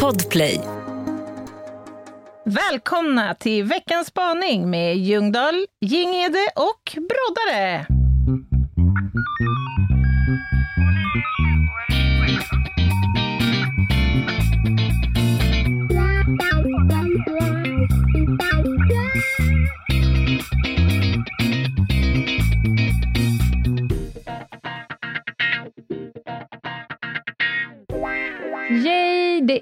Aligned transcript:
Podplay. 0.00 0.60
Välkomna 2.44 3.34
till 3.34 3.64
veckans 3.64 4.06
spaning 4.06 4.70
med 4.70 4.96
Ljungdahl, 4.96 5.66
Gingede 5.80 6.46
och 6.56 6.92
Broddare. 6.94 7.86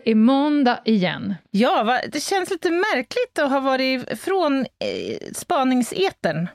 Det 0.04 0.10
är 0.10 0.14
måndag 0.14 0.80
igen. 0.84 1.34
Ja, 1.50 1.82
va, 1.82 2.00
det 2.12 2.20
känns 2.20 2.50
lite 2.50 2.70
märkligt 2.70 3.38
att 3.38 3.50
ha 3.50 3.60
varit 3.60 4.20
från 4.20 4.60
eh, 4.60 5.32
spaningsetern 5.34 6.48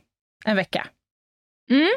en 0.45 0.55
vecka. 0.55 0.87
Mm. 1.71 1.89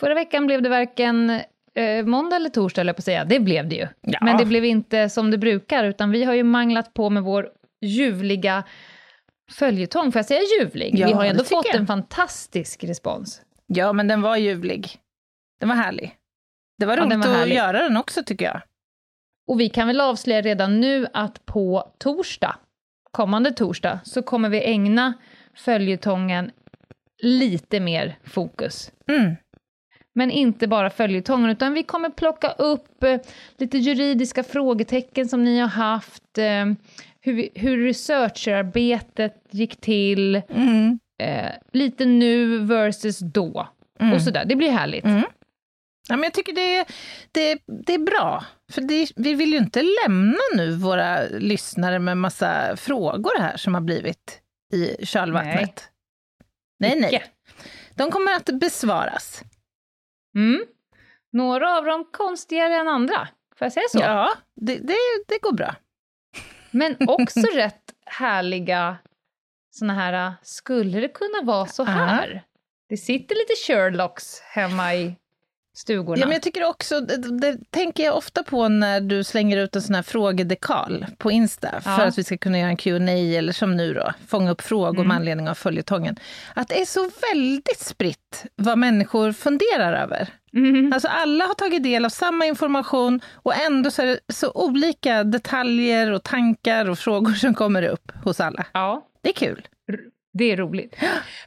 Förra 0.00 0.14
veckan 0.14 0.46
blev 0.46 0.62
det 0.62 0.68
varken 0.68 1.30
eh, 1.74 2.04
måndag 2.06 2.36
eller 2.36 2.50
torsdag, 2.50 2.80
eller 2.80 2.92
på 2.92 2.98
att 2.98 3.04
säga. 3.04 3.24
Det 3.24 3.40
blev 3.40 3.68
det 3.68 3.76
ju. 3.76 3.88
Ja. 4.00 4.18
Men 4.22 4.36
det 4.36 4.44
blev 4.44 4.64
inte 4.64 5.08
som 5.08 5.30
det 5.30 5.38
brukar, 5.38 5.84
utan 5.84 6.10
vi 6.10 6.24
har 6.24 6.34
ju 6.34 6.42
manglat 6.42 6.94
på 6.94 7.10
med 7.10 7.22
vår 7.22 7.48
ljuvliga 7.80 8.64
följetong. 9.52 10.12
Får 10.12 10.18
jag 10.18 10.26
säga 10.26 10.40
ljuvlig? 10.60 10.98
Ja, 10.98 11.06
vi 11.06 11.12
har 11.12 11.22
det 11.24 11.28
ändå 11.30 11.44
fått 11.44 11.66
jag. 11.66 11.76
en 11.76 11.86
fantastisk 11.86 12.84
respons. 12.84 13.42
Ja, 13.66 13.92
men 13.92 14.08
den 14.08 14.22
var 14.22 14.36
ljuvlig. 14.36 14.90
Den 15.60 15.68
var 15.68 15.76
härlig. 15.76 16.14
Det 16.78 16.86
var 16.86 16.96
Ja, 16.96 17.02
roligt 17.04 17.18
var 17.18 17.32
att 17.32 17.38
härlig. 17.38 17.56
göra 17.56 17.82
den 17.82 17.96
också, 17.96 18.22
tycker 18.22 18.44
jag. 18.44 18.60
Och 19.48 19.60
vi 19.60 19.68
kan 19.68 19.86
väl 19.86 20.00
avslöja 20.00 20.40
redan 20.40 20.80
nu 20.80 21.06
att 21.12 21.46
på 21.46 21.90
torsdag, 21.98 22.56
kommande 23.10 23.52
torsdag, 23.52 24.00
så 24.04 24.22
kommer 24.22 24.48
vi 24.48 24.64
ägna 24.64 25.14
följetongen 25.56 26.50
lite 27.22 27.80
mer 27.80 28.18
fokus. 28.24 28.92
Mm. 29.08 29.36
Men 30.14 30.30
inte 30.30 30.66
bara 30.68 30.90
följetongen, 30.90 31.50
utan 31.50 31.74
vi 31.74 31.82
kommer 31.82 32.10
plocka 32.10 32.48
upp 32.52 33.02
eh, 33.04 33.20
lite 33.58 33.78
juridiska 33.78 34.42
frågetecken 34.44 35.28
som 35.28 35.44
ni 35.44 35.58
har 35.58 35.68
haft, 35.68 36.38
eh, 36.38 36.64
hur, 37.20 37.32
vi, 37.32 37.50
hur 37.54 37.84
researcharbetet 37.84 39.34
gick 39.50 39.76
till, 39.80 40.42
Mm. 40.48 40.98
eh, 41.22 41.52
lite 41.72 42.04
nu 42.04 42.58
versus 42.58 43.18
då, 43.18 43.68
Mm. 44.00 44.12
och 44.14 44.22
sådär. 44.22 44.44
Det 44.44 44.56
blir 44.56 44.70
härligt. 44.70 45.04
Ja, 46.08 46.16
men 46.16 46.22
jag 46.22 46.34
tycker 46.34 46.52
det, 46.52 46.84
det, 47.32 47.62
det 47.86 47.94
är 47.94 47.98
bra, 47.98 48.44
för 48.72 48.80
det, 48.80 49.12
vi 49.16 49.34
vill 49.34 49.52
ju 49.52 49.58
inte 49.58 49.82
lämna 49.82 50.40
nu 50.56 50.76
våra 50.76 51.22
lyssnare 51.22 51.98
med 51.98 52.16
massa 52.16 52.76
frågor 52.76 53.40
här 53.40 53.56
som 53.56 53.74
har 53.74 53.80
blivit 53.80 54.40
i 54.72 55.06
kölvattnet. 55.06 55.90
Nej, 56.78 57.00
nej. 57.00 57.14
Icke. 57.14 57.24
De 57.94 58.10
kommer 58.10 58.36
att 58.36 58.44
besvaras. 58.60 59.42
Mm. 60.36 60.64
Några 61.32 61.78
av 61.78 61.84
dem 61.84 62.08
konstigare 62.12 62.74
än 62.74 62.88
andra, 62.88 63.28
får 63.58 63.64
jag 63.64 63.72
säga 63.72 63.86
så? 63.90 63.98
Ja, 63.98 64.34
det, 64.54 64.76
det, 64.76 64.96
det 65.28 65.38
går 65.42 65.52
bra. 65.52 65.74
Men 66.70 66.96
också 67.08 67.40
rätt 67.54 67.94
härliga 68.06 68.96
såna 69.70 69.94
här, 69.94 70.32
skulle 70.42 71.00
det 71.00 71.08
kunna 71.08 71.42
vara 71.42 71.66
så 71.66 71.84
här? 71.84 72.42
Det 72.88 72.96
sitter 72.96 73.34
lite 73.34 73.54
Sherlocks 73.66 74.40
hemma 74.40 74.94
i 74.94 75.16
stugorna. 75.78 76.20
Ja, 76.20 76.26
men 76.26 76.32
jag 76.32 76.42
tycker 76.42 76.64
också, 76.64 77.00
det, 77.00 77.16
det 77.40 77.58
tänker 77.70 78.04
jag 78.04 78.16
ofta 78.16 78.42
på 78.42 78.68
när 78.68 79.00
du 79.00 79.24
slänger 79.24 79.56
ut 79.56 79.76
en 79.76 79.82
sån 79.82 79.94
här 79.94 80.02
frågedekal 80.02 81.06
på 81.18 81.30
Insta, 81.30 81.80
för 81.80 81.90
Ja. 81.90 82.02
att 82.04 82.18
vi 82.18 82.24
ska 82.24 82.38
kunna 82.38 82.58
göra 82.58 82.68
en 82.70 82.76
Q&A 82.76 83.10
eller 83.38 83.52
som 83.52 83.76
nu 83.76 83.94
då, 83.94 84.12
fånga 84.28 84.50
upp 84.50 84.60
frågor 84.62 84.94
Mm. 84.94 85.08
med 85.08 85.16
anledning 85.16 85.48
av 85.48 85.54
följetongen. 85.54 86.16
Att 86.54 86.68
det 86.68 86.80
är 86.80 86.84
så 86.84 87.10
väldigt 87.32 87.78
spritt 87.80 88.44
vad 88.56 88.78
människor 88.78 89.32
funderar 89.32 89.92
över. 90.02 90.28
Mhm. 90.52 90.92
Alltså 90.92 91.08
alla 91.08 91.44
har 91.44 91.54
tagit 91.54 91.82
del 91.82 92.04
av 92.04 92.08
samma 92.08 92.46
information 92.46 93.20
och 93.34 93.54
ändå 93.56 93.90
så 93.90 94.02
är 94.02 94.06
det 94.06 94.18
så 94.34 94.50
olika 94.54 95.24
detaljer 95.24 96.10
och 96.12 96.22
tankar 96.22 96.88
och 96.90 96.98
frågor 96.98 97.32
som 97.32 97.54
kommer 97.54 97.82
upp 97.82 98.12
hos 98.24 98.40
alla. 98.40 98.66
Ja, 98.72 99.06
Det 99.22 99.28
är 99.28 99.32
kul. 99.34 99.68
det 100.32 100.52
är 100.52 100.56
roligt. 100.56 100.96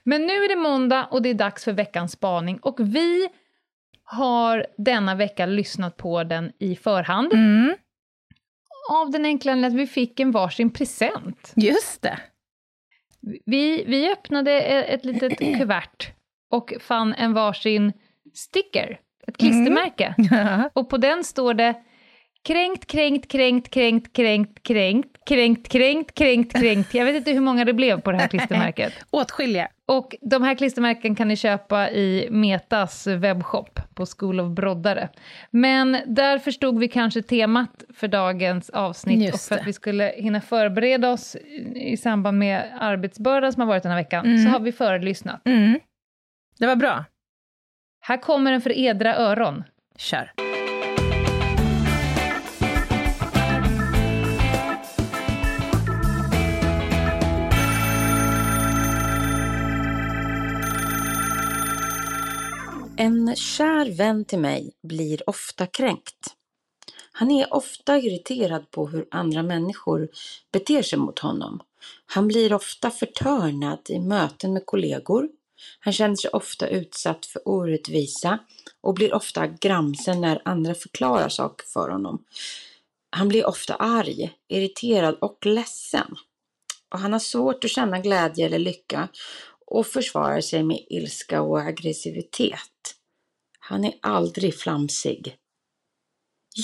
Men 0.03 0.22
nu 0.28 0.34
är 0.34 0.50
det 0.50 0.55
måndag 0.61 1.07
och 1.11 1.22
det 1.22 1.29
är 1.29 1.34
dags 1.34 1.63
för 1.63 1.72
veckans 1.72 2.11
spaning 2.11 2.59
och 2.61 2.75
vi 2.79 3.28
har 4.11 4.66
denna 4.77 5.16
vecka 5.16 5.45
lyssnat 5.45 5.97
på 5.97 6.23
den 6.23 6.51
i 6.59 6.75
förhand 6.75 7.33
Mm, 7.33 7.75
av 8.91 9.11
den 9.11 9.25
enkla 9.25 9.51
anledningen 9.51 9.75
att 9.81 9.88
vi 9.89 9.94
fick 9.94 10.19
en 10.19 10.31
varsin 10.31 10.69
present. 10.73 11.53
just 11.55 12.01
det. 12.01 12.19
Vi, 13.45 13.83
vi 13.88 14.11
öppnade 14.11 14.51
e- 14.51 14.94
ett 14.94 15.05
litet 15.05 15.38
kuvert 15.57 16.11
och 16.51 16.73
fann 16.79 17.13
en 17.13 17.33
varsin 17.33 17.94
sticker, 18.33 18.99
ett 19.27 19.38
klistermärke. 19.38 20.16
Och 20.73 20.89
på 20.89 20.97
den 20.97 21.23
står 21.23 21.53
det 21.53 21.83
kränkt, 22.47 22.85
kränkt, 22.88 23.28
kränkt, 23.31 23.72
kränkt, 23.72 24.13
kränkt, 24.13 24.63
kränkt, 24.63 25.18
kränkt, 25.28 25.68
kränkt, 25.69 26.13
kränkt, 26.16 26.53
kränkt. 26.59 26.94
Jag 26.94 27.06
vet 27.06 27.16
inte 27.16 27.31
hur 27.31 27.40
många 27.41 27.66
det 27.66 27.74
blev 27.74 28.02
på 28.02 28.12
det 28.12 28.18
här 28.18 28.28
klistermärket. 28.38 28.94
Åtskilliga. 29.12 29.68
Och 29.85 30.16
de 30.22 30.44
här 30.44 30.56
klistermärken 30.56 31.16
kan 31.16 31.28
ni 31.28 31.35
köpa 31.35 31.90
i 31.90 32.28
Metas 32.31 33.07
webbshop 33.07 33.79
på 33.96 34.06
School 34.06 34.40
of 34.40 34.50
Broddare. 34.56 35.09
Men 35.52 35.97
där 36.06 36.40
förstod 36.40 36.79
vi 36.79 36.88
kanske 36.88 37.22
temat 37.22 37.84
för 37.94 38.07
dagens 38.07 38.69
avsnitt 38.69 39.22
Just 39.23 39.34
och 39.35 39.41
för 39.41 39.56
att 39.62 39.68
vi 39.68 39.73
skulle 39.73 40.13
hinna 40.18 40.41
förbereda 40.41 41.09
oss 41.12 41.35
i 41.75 41.97
samband 41.97 42.38
med 42.38 42.63
arbetsbördan 42.79 43.53
som 43.53 43.62
har 43.62 43.68
varit 43.68 43.84
den 43.84 43.91
här 43.91 44.00
veckan, 44.00 44.25
Mm. 44.25 44.44
så 44.44 44.50
har 44.50 44.59
vi 44.59 44.72
förelyssnat. 44.72 45.41
Mm. 45.47 45.79
Det 46.59 46.68
var 46.68 46.75
bra. 46.75 47.06
Här 48.02 48.18
kommer 48.18 48.52
den 48.52 48.62
för 48.62 48.78
edra 48.78 49.16
öron. 49.16 49.63
Kör. 49.97 50.31
En 63.01 63.35
kär 63.35 63.97
vän 63.97 64.25
till 64.25 64.39
mig 64.39 64.72
blir 64.84 65.29
ofta 65.29 65.67
kränkt. 65.67 66.35
Han 67.12 67.31
är 67.31 67.53
ofta 67.53 67.97
irriterad 67.97 68.72
på 68.72 68.88
hur 68.88 69.07
andra 69.12 69.44
människor 69.44 70.09
beter 70.51 70.81
sig 70.81 71.00
mot 71.00 71.19
honom. 71.19 71.61
Han 72.06 72.28
blir 72.28 72.53
ofta 72.53 72.91
förtörnad 72.91 73.79
i 73.90 74.00
möten 74.00 74.53
med 74.53 74.66
kollegor. 74.66 75.29
Han 75.79 75.94
känner 75.94 76.16
sig 76.16 76.31
ofta 76.31 76.67
utsatt 76.67 77.25
för 77.25 77.47
orättvisa 77.47 78.40
och 78.81 78.94
blir 78.94 79.13
ofta 79.13 79.47
gramsen 79.47 80.22
när 80.22 80.41
andra 80.45 80.75
förklarar 80.75 81.29
saker 81.29 81.67
för 81.67 81.90
honom. 81.90 82.23
Han 83.09 83.28
blir 83.28 83.47
ofta 83.47 83.75
arg, 83.75 84.31
irriterad 84.47 85.17
och 85.22 85.45
ledsen. 85.45 86.16
Och 86.90 87.00
han 87.00 87.13
har 87.13 87.19
svårt 87.19 87.63
att 87.63 87.72
känna 87.72 88.00
glädje 88.00 88.45
eller 88.45 88.59
lycka 88.59 89.09
och 89.71 89.87
försvarar 89.87 90.41
sig 90.41 90.63
med 90.63 90.79
ilska 90.89 91.41
och 91.41 91.59
aggressivitet. 91.59 92.95
Han 93.59 93.85
är 93.85 93.93
aldrig 94.01 94.55
flamsig. 94.55 95.37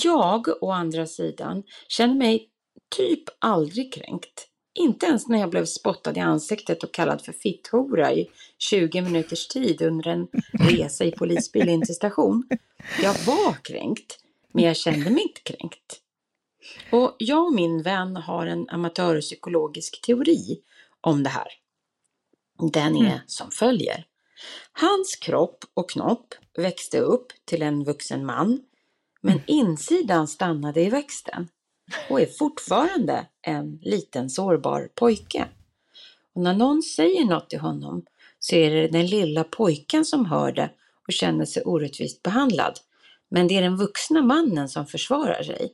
Jag, 0.04 0.48
å 0.62 0.70
andra 0.70 1.06
sidan, 1.06 1.62
känner 1.88 2.14
mig 2.14 2.48
typ 2.96 3.24
aldrig 3.38 3.92
kränkt. 3.92 4.48
Inte 4.74 5.06
ens 5.06 5.28
när 5.28 5.38
jag 5.38 5.50
blev 5.50 5.64
spottad 5.64 6.16
i 6.16 6.20
ansiktet 6.20 6.84
och 6.84 6.94
kallad 6.94 7.24
för 7.24 7.32
fitthora 7.32 8.12
i 8.12 8.30
20 8.58 9.02
minuters 9.02 9.48
tid 9.48 9.82
under 9.82 10.08
en 10.08 10.28
resa 10.52 11.04
i 11.04 11.12
polisbil 11.12 11.68
in 11.68 11.86
till 11.86 11.94
station. 11.94 12.48
Jag 13.02 13.14
var 13.26 13.64
kränkt, 13.64 14.18
men 14.52 14.64
jag 14.64 14.76
kände 14.76 15.10
mig 15.10 15.22
inte 15.22 15.40
kränkt. 15.40 16.00
Och 16.92 17.16
jag 17.18 17.46
och 17.46 17.54
min 17.54 17.82
vän 17.82 18.16
har 18.16 18.46
en 18.46 18.68
amatörpsykologisk 18.68 20.00
teori 20.02 20.60
om 21.00 21.22
det 21.22 21.30
här. 21.30 21.48
Den 22.58 22.96
är 22.96 23.20
som 23.26 23.50
följer. 23.50 24.06
Hans 24.72 25.16
kropp 25.16 25.64
och 25.74 25.90
knopp 25.90 26.34
växte 26.56 27.00
upp 27.00 27.32
till 27.44 27.62
en 27.62 27.84
vuxen 27.84 28.26
man, 28.26 28.60
men 29.20 29.40
insidan 29.46 30.28
stannade 30.28 30.82
i 30.82 30.90
växten 30.90 31.48
och 32.10 32.20
är 32.20 32.26
fortfarande 32.26 33.26
en 33.42 33.78
liten 33.82 34.30
sårbar 34.30 34.88
pojke. 34.94 35.48
Och 36.34 36.42
när 36.42 36.54
någon 36.54 36.82
säger 36.82 37.24
något 37.24 37.50
till 37.50 37.60
honom 37.60 38.04
så 38.38 38.54
är 38.54 38.70
det 38.70 38.88
den 38.88 39.06
lilla 39.06 39.44
pojken 39.44 40.04
som 40.04 40.26
hör 40.26 40.52
det 40.52 40.70
och 41.06 41.12
känner 41.12 41.44
sig 41.44 41.62
orättvist 41.62 42.22
behandlad. 42.22 42.78
Men 43.28 43.48
det 43.48 43.56
är 43.56 43.62
den 43.62 43.76
vuxna 43.76 44.22
mannen 44.22 44.68
som 44.68 44.86
försvarar 44.86 45.42
sig. 45.42 45.72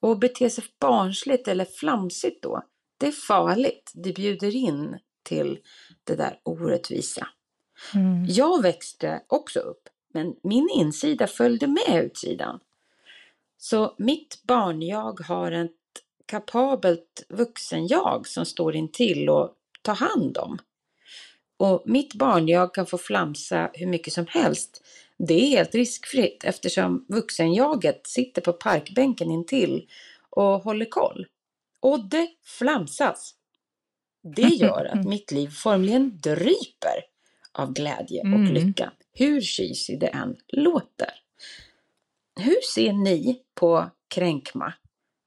Och 0.00 0.18
bete 0.18 0.50
sig 0.50 0.64
barnsligt 0.80 1.48
eller 1.48 1.64
flamsigt 1.64 2.42
då, 2.42 2.62
det 2.98 3.06
är 3.06 3.12
farligt. 3.12 3.92
Det 3.94 4.12
bjuder 4.12 4.56
in 4.56 4.98
till 5.22 5.58
det 6.04 6.16
där 6.16 6.38
orättvisa. 6.42 7.28
Mm. 7.94 8.24
Jag 8.28 8.62
växte 8.62 9.22
också 9.26 9.60
upp, 9.60 9.88
men 10.14 10.34
min 10.42 10.68
insida 10.74 11.26
följde 11.26 11.66
med 11.66 12.04
utsidan. 12.04 12.60
Så 13.58 13.94
mitt 13.98 14.42
barn-jag 14.42 15.20
har 15.20 15.52
ett 15.52 15.70
kapabelt 16.26 17.26
vuxen-jag 17.28 18.28
som 18.28 18.46
står 18.46 18.76
intill 18.76 19.28
och 19.28 19.54
tar 19.82 19.94
hand 19.94 20.38
om. 20.38 20.58
Och 21.56 21.82
mitt 21.86 22.14
barn-jag 22.14 22.74
kan 22.74 22.86
få 22.86 22.98
flamsa 22.98 23.70
hur 23.72 23.86
mycket 23.86 24.12
som 24.12 24.26
helst. 24.28 24.82
Det 25.18 25.34
är 25.34 25.48
helt 25.48 25.74
riskfritt 25.74 26.44
eftersom 26.44 27.06
vuxenjaget 27.08 28.06
sitter 28.06 28.42
på 28.42 28.52
parkbänken 28.52 29.30
intill 29.30 29.88
och 30.30 30.60
håller 30.60 30.86
koll. 30.90 31.26
Och 31.80 32.04
det 32.04 32.28
flamsas. 32.44 33.34
Det 34.22 34.42
gör 34.42 34.84
att 34.84 35.04
mitt 35.04 35.30
liv 35.30 35.48
formligen 35.48 36.20
dryper 36.20 37.04
av 37.52 37.72
glädje 37.72 38.20
och 38.20 38.26
Mm. 38.26 38.52
lycka, 38.54 38.92
hur 39.12 39.40
cheesy 39.40 39.96
det 39.96 40.06
än 40.06 40.36
låter. 40.48 41.10
Hur 42.40 42.60
ser 42.74 42.92
ni 42.92 43.42
på 43.54 43.90
kränkma, 44.14 44.72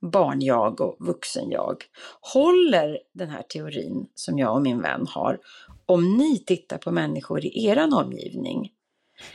barnjag 0.01 0.81
och 0.81 0.95
vuxenjag? 0.99 1.83
Håller 2.21 2.99
den 3.13 3.29
här 3.29 3.41
teorin 3.41 4.07
som 4.15 4.39
jag 4.39 4.55
och 4.55 4.61
min 4.61 4.81
vän 4.81 5.05
har 5.09 5.39
om 5.85 6.17
ni 6.17 6.39
tittar 6.39 6.77
på 6.77 6.91
människor 6.91 7.45
i 7.45 7.65
er 7.65 7.93
omgivning? 7.93 8.71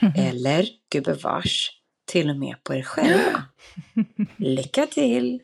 Eller, 0.16 0.68
gubevars, 0.92 1.70
till 2.04 2.30
och 2.30 2.36
med 2.36 2.56
på 2.64 2.74
er 2.74 2.82
själva? 2.82 3.42
Lycka 4.36 4.86
till! 4.86 5.40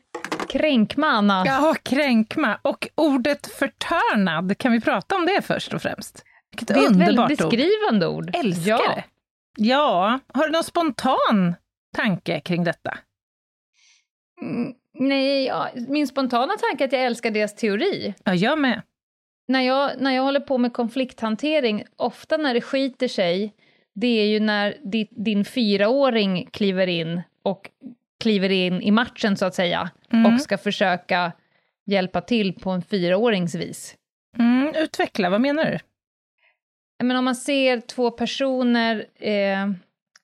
Kränkma, 0.57 1.07
Anna. 1.07 1.43
Ja, 1.45 1.75
kränkma. 1.83 2.59
Och 2.61 2.87
ordet 2.95 3.47
förtörnad, 3.47 4.57
kan 4.57 4.71
vi 4.71 4.81
prata 4.81 5.15
om 5.15 5.25
det 5.25 5.41
först 5.41 5.73
och 5.73 5.81
främst? 5.81 6.23
Vilket 6.51 6.67
det 6.67 6.73
är 6.73 6.77
ett 6.77 6.91
underbart 6.91 7.29
väldigt 7.29 7.41
ord. 7.41 7.51
beskrivande 7.51 8.07
ord. 8.07 8.35
Älskar 8.35 8.71
ja. 8.71 8.95
det. 8.95 9.03
Ja, 9.57 10.19
har 10.33 10.45
du 10.45 10.51
någon 10.51 10.63
spontan 10.63 11.55
tanke 11.95 12.39
kring 12.39 12.63
detta? 12.63 12.97
Mm, 14.41 14.73
nej, 14.93 15.45
ja, 15.45 15.69
min 15.87 16.07
spontana 16.07 16.53
tanke 16.69 16.83
är 16.83 16.87
att 16.87 16.93
jag 16.93 17.03
älskar 17.03 17.31
deras 17.31 17.55
teori. 17.55 18.13
Ja, 18.23 18.33
jag 18.33 18.59
med. 18.59 18.81
När 19.47 19.61
jag, 19.61 19.91
när 19.97 20.11
jag 20.11 20.23
håller 20.23 20.39
på 20.39 20.57
med 20.57 20.73
konflikthantering, 20.73 21.83
ofta 21.95 22.37
när 22.37 22.53
det 22.53 22.61
skiter 22.61 23.07
sig, 23.07 23.53
det 23.95 24.07
är 24.07 24.25
ju 24.25 24.39
när 24.39 24.77
di, 24.83 25.07
din 25.11 25.45
fyraåring 25.45 26.49
kliver 26.51 26.87
in 26.87 27.21
och 27.43 27.69
kliver 28.19 28.49
in 28.49 28.81
i 28.81 28.91
matchen 28.91 29.37
så 29.37 29.45
att 29.45 29.55
säga, 29.55 29.89
Mm. 30.13 30.33
och 30.33 30.41
ska 30.41 30.57
försöka 30.57 31.31
hjälpa 31.85 32.21
till 32.21 32.53
på 32.53 32.69
en 32.71 32.81
fyraårings 32.81 33.55
vis. 33.55 33.95
Mm, 34.39 34.75
utveckla, 34.75 35.29
vad 35.29 35.41
menar 35.41 35.65
du? 35.65 35.79
Men 37.03 37.17
om 37.17 37.25
man 37.25 37.35
ser 37.35 37.79
två 37.81 38.11
personer 38.11 39.05
eh, 39.15 39.67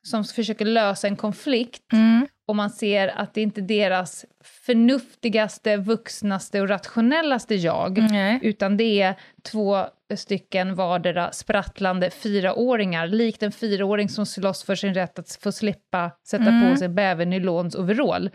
som 0.01 0.23
försöker 0.23 0.65
lösa 0.65 1.07
en 1.07 1.15
konflikt, 1.15 1.93
Mm. 1.93 2.27
Och 2.47 2.55
man 2.55 2.69
ser 2.69 3.07
att 3.07 3.33
det 3.33 3.41
inte 3.41 3.61
är 3.61 3.67
deras 3.67 4.25
förnuftigaste, 4.43 5.77
vuxnaste 5.77 6.61
och 6.61 6.69
rationellaste 6.69 7.55
jag, 7.55 7.97
Nej. 8.11 8.39
utan 8.41 8.77
det 8.77 9.01
är 9.01 9.15
två 9.51 9.85
stycken 10.15 10.75
vardera 10.75 11.31
sprattlande 11.31 12.09
fyraåringar, 12.09 13.07
likt 13.07 13.43
en 13.43 13.51
fyraåring 13.51 14.09
som 14.09 14.25
slåss 14.25 14.63
för 14.63 14.75
sin 14.75 14.93
rätt 14.93 15.19
att 15.19 15.37
få 15.41 15.51
slippa 15.51 16.11
sätta 16.27 16.43
Mm. 16.49 16.71
på 16.71 16.77
sig 16.77 16.89
bävernylons 16.89 17.75
overall. 17.75 18.29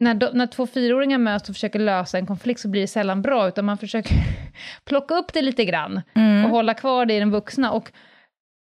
När, 0.00 0.14
de, 0.14 0.26
när 0.32 0.46
två 0.46 0.66
fyraåringar 0.66 1.18
möts 1.18 1.48
och 1.48 1.54
försöker 1.54 1.78
lösa 1.78 2.18
en 2.18 2.26
konflikt 2.26 2.60
så 2.60 2.68
blir 2.68 2.80
det 2.80 2.86
sällan 2.88 3.22
bra, 3.22 3.48
utan 3.48 3.64
man 3.64 3.78
försöker 3.78 4.14
plocka 4.84 5.14
upp 5.14 5.32
det 5.32 5.42
lite 5.42 5.64
grann 5.64 6.00
Mm. 6.14 6.44
och 6.44 6.50
hålla 6.50 6.74
kvar 6.74 7.06
det 7.06 7.14
i 7.14 7.18
den 7.18 7.30
vuxna. 7.30 7.72
Och 7.72 7.92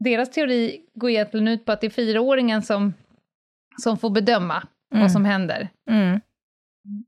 deras 0.05 0.31
teori 0.31 0.81
går 0.95 1.11
egentligen 1.11 1.49
ut 1.49 1.65
på 1.65 1.73
att 1.73 1.81
det 1.81 1.87
är 1.87 1.91
fyraåringen 1.91 2.63
som, 2.63 2.95
som 3.77 3.99
får 3.99 4.11
bedöma 4.11 4.63
Mm. 4.93 5.03
vad 5.03 5.13
som 5.13 5.25
händer. 5.25 5.69
Mm. 5.91 6.21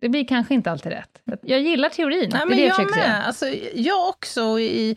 Det 0.00 0.08
blir 0.08 0.24
kanske 0.28 0.54
inte 0.54 0.70
alltid 0.70 0.92
rätt. 0.92 1.22
Jag 1.42 1.60
gillar 1.60 1.88
teorin, 1.88 2.18
Nej, 2.20 2.28
det 2.30 2.36
är 2.36 2.46
men 2.46 2.56
det 2.56 2.62
jag 2.62 2.68
jag 2.68 2.76
försöker 2.76 2.94
säga. 2.94 3.08
med. 3.08 3.26
Alltså, 3.26 3.46
jag 3.74 4.08
också. 4.08 4.58
I 4.60 4.96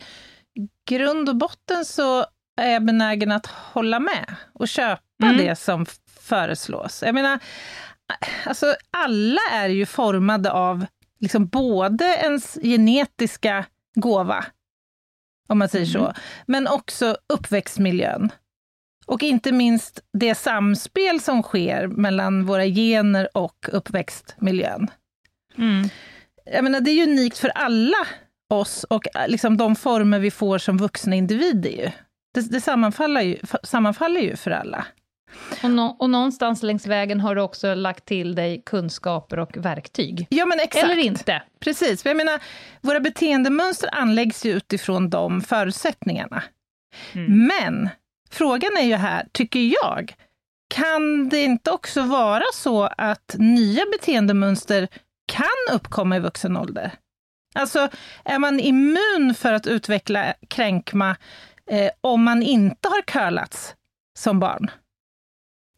grund 0.88 1.28
och 1.28 1.36
botten 1.36 1.84
så 1.84 2.26
är 2.60 2.70
jag 2.70 2.84
benägen 2.84 3.32
att 3.32 3.46
hålla 3.46 4.00
med 4.00 4.34
och 4.52 4.68
köpa 4.68 5.02
Mm. 5.22 5.36
det 5.36 5.56
som 5.56 5.86
föreslås. 6.20 7.02
Jag 7.06 7.14
menar, 7.14 7.38
alltså 8.46 8.74
alla 8.90 9.40
är 9.52 9.68
ju 9.68 9.86
formade 9.86 10.52
av 10.52 10.86
liksom 11.20 11.46
både 11.46 12.04
ens 12.04 12.58
genetiska 12.62 13.64
gåva, 13.94 14.44
om 15.48 15.58
man 15.58 15.68
säger 15.68 15.86
så, 15.86 15.98
Mm. 15.98 16.12
men 16.46 16.66
också 16.68 17.16
uppväxtmiljön. 17.32 18.30
Och 19.06 19.22
inte 19.22 19.52
minst 19.52 20.00
det 20.12 20.34
samspel 20.34 21.20
som 21.20 21.42
sker 21.42 21.86
mellan 21.86 22.46
våra 22.46 22.64
gener 22.64 23.28
och 23.34 23.68
uppväxtmiljön. 23.72 24.90
Mm. 25.58 25.88
Jag 26.52 26.64
menar, 26.64 26.80
det 26.80 26.90
är 26.90 26.94
ju 26.94 27.12
unikt 27.12 27.38
för 27.38 27.48
alla 27.48 28.06
oss 28.50 28.84
och 28.84 29.16
äh, 29.16 29.28
liksom 29.28 29.56
de 29.56 29.76
former 29.76 30.18
vi 30.18 30.30
får 30.30 30.58
som 30.58 30.78
vuxna 30.78 31.16
individer. 31.16 31.70
Ju. 31.70 31.90
Det, 32.34 32.50
det 32.50 32.60
sammanfaller, 32.60 33.20
ju, 33.20 33.38
sammanfaller 33.62 34.20
ju 34.20 34.36
för 34.36 34.50
alla. 34.50 34.86
Och, 35.62 35.70
nå- 35.70 35.96
och 35.98 36.10
någonstans 36.10 36.62
längs 36.62 36.86
vägen 36.86 37.20
har 37.20 37.34
du 37.34 37.42
också 37.42 37.74
lagt 37.74 38.04
till 38.04 38.34
dig 38.34 38.62
kunskaper 38.66 39.38
och 39.38 39.56
verktyg. 39.56 40.26
Ja, 40.30 40.46
men 40.46 40.60
exakt. 40.60 40.84
Eller 40.84 40.98
inte. 40.98 41.42
Precis. 41.60 42.04
Jag 42.04 42.16
menar, 42.16 42.40
våra 42.80 43.00
beteendemönster 43.00 43.88
anläggs 43.92 44.44
ju 44.44 44.52
utifrån 44.52 45.10
de 45.10 45.40
förutsättningarna. 45.40 46.42
Mm. 47.12 47.46
Men 47.46 47.88
frågan 48.30 48.76
är 48.76 48.84
ju 48.84 48.94
här, 48.94 49.26
tycker 49.32 49.60
jag, 49.82 50.14
kan 50.68 51.28
det 51.28 51.44
inte 51.44 51.70
också 51.70 52.02
vara 52.02 52.44
så 52.54 52.82
att 52.82 53.34
nya 53.38 53.84
beteendemönster 53.92 54.88
kan 55.26 55.74
uppkomma 55.74 56.16
i 56.16 56.20
vuxen 56.20 56.56
ålder? 56.56 56.92
Alltså, 57.54 57.88
är 58.24 58.38
man 58.38 58.60
immun 58.60 59.34
för 59.34 59.52
att 59.52 59.66
utveckla 59.66 60.34
kränkma 60.48 61.16
eh, 61.70 61.90
om 62.00 62.22
man 62.22 62.42
inte 62.42 62.88
har 62.88 63.02
curlats 63.02 63.74
som 64.18 64.40
barn? 64.40 64.70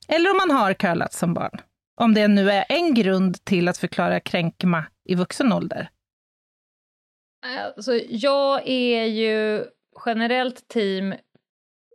Eller 0.08 0.30
om 0.30 0.36
man 0.36 0.50
har 0.50 0.74
curlats 0.74 1.18
som 1.18 1.34
barn? 1.34 1.60
Om 2.00 2.14
det 2.14 2.28
nu 2.28 2.50
är 2.50 2.64
en 2.68 2.94
grund 2.94 3.44
till 3.44 3.68
att 3.68 3.78
förklara 3.78 4.20
kränkma 4.20 4.84
i 5.04 5.14
vuxen 5.14 5.52
ålder. 5.52 5.90
Alltså, 7.46 7.94
jag 8.08 8.68
är 8.68 9.04
ju 9.04 9.64
generellt 10.06 10.68
team 10.68 11.14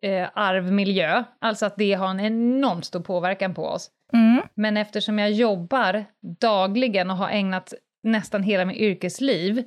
eh, 0.04 0.28
arvmiljö, 0.34 1.24
alltså 1.42 1.66
att 1.66 1.78
det 1.78 1.94
har 1.94 2.08
en 2.10 2.20
enormt 2.20 2.86
stor 2.86 3.00
påverkan 3.00 3.54
på 3.54 3.66
oss. 3.66 3.90
Mm. 4.14 4.42
Men 4.56 4.78
eftersom 4.78 5.20
jag 5.20 5.32
jobbar 5.32 6.06
dagligen 6.42 7.10
och 7.12 7.18
har 7.18 7.30
ägnat 7.30 7.74
nästan 8.04 8.44
hela 8.44 8.66
mitt 8.66 8.78
yrkesliv 8.78 9.64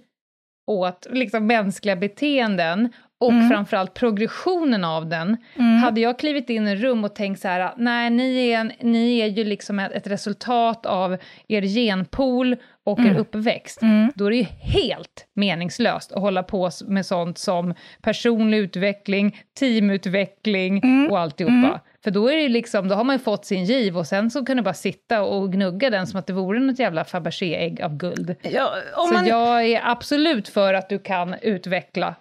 åt 0.70 1.06
liksom 1.10 1.46
mänskliga 1.46 1.96
beteenden 1.96 2.92
och 3.20 3.32
Mm. 3.32 3.48
framförallt 3.50 3.94
progressionen 3.94 4.84
av 4.84 5.08
den, 5.08 5.36
Mm. 5.56 5.76
hade 5.76 6.00
jag 6.00 6.18
klivit 6.18 6.50
in 6.50 6.68
i 6.68 6.76
rum 6.76 7.04
och 7.04 7.14
tänkt 7.14 7.40
så 7.40 7.48
här, 7.48 7.74
nej, 7.76 8.10
ni 8.10 8.48
är, 8.48 8.60
en, 8.60 8.72
ni 8.80 9.18
är 9.18 9.26
ju 9.26 9.44
liksom 9.44 9.78
ett 9.78 10.06
resultat 10.06 10.86
av 10.86 11.16
er 11.48 11.62
genpool 11.62 12.56
och 12.86 12.98
Mm. 12.98 13.16
uppväxt, 13.16 13.82
Mm. 13.82 14.12
då 14.14 14.24
är 14.26 14.30
det 14.30 14.36
ju 14.36 14.46
helt 14.60 15.26
meningslöst 15.34 16.12
att 16.12 16.20
hålla 16.20 16.42
på 16.42 16.70
med 16.86 17.06
sånt 17.06 17.38
som 17.38 17.74
personlig 18.02 18.58
utveckling, 18.58 19.36
teamutveckling 19.58 20.80
Mm. 20.84 21.10
och 21.10 21.18
alltihopa. 21.18 21.52
Mm. 21.52 21.78
För 22.04 22.10
då, 22.10 22.28
är 22.30 22.36
det 22.36 22.48
liksom, 22.48 22.88
då 22.88 22.94
har 22.94 23.04
man 23.04 23.14
ju 23.16 23.18
fått 23.20 23.44
sin 23.44 23.64
giv 23.64 23.98
och 23.98 24.06
sen 24.06 24.30
så 24.30 24.44
kan 24.44 24.56
du 24.56 24.62
bara 24.62 24.74
sitta 24.74 25.22
och 25.22 25.52
gnugga 25.52 25.90
den 25.90 26.06
som 26.06 26.18
att 26.20 26.26
det 26.26 26.32
vore 26.32 26.60
något 26.60 26.78
jävla 26.78 27.04
Fabergé-ägg 27.04 27.82
av 27.82 27.96
guld. 27.96 28.34
Ja, 28.42 28.74
Så 28.94 29.12
man, 29.12 29.26
jag 29.26 29.64
är 29.64 29.80
absolut 29.84 30.48
för 30.48 30.74
att 30.74 30.88
du 30.88 30.98
kan 30.98 31.34
utveckla 31.42 32.14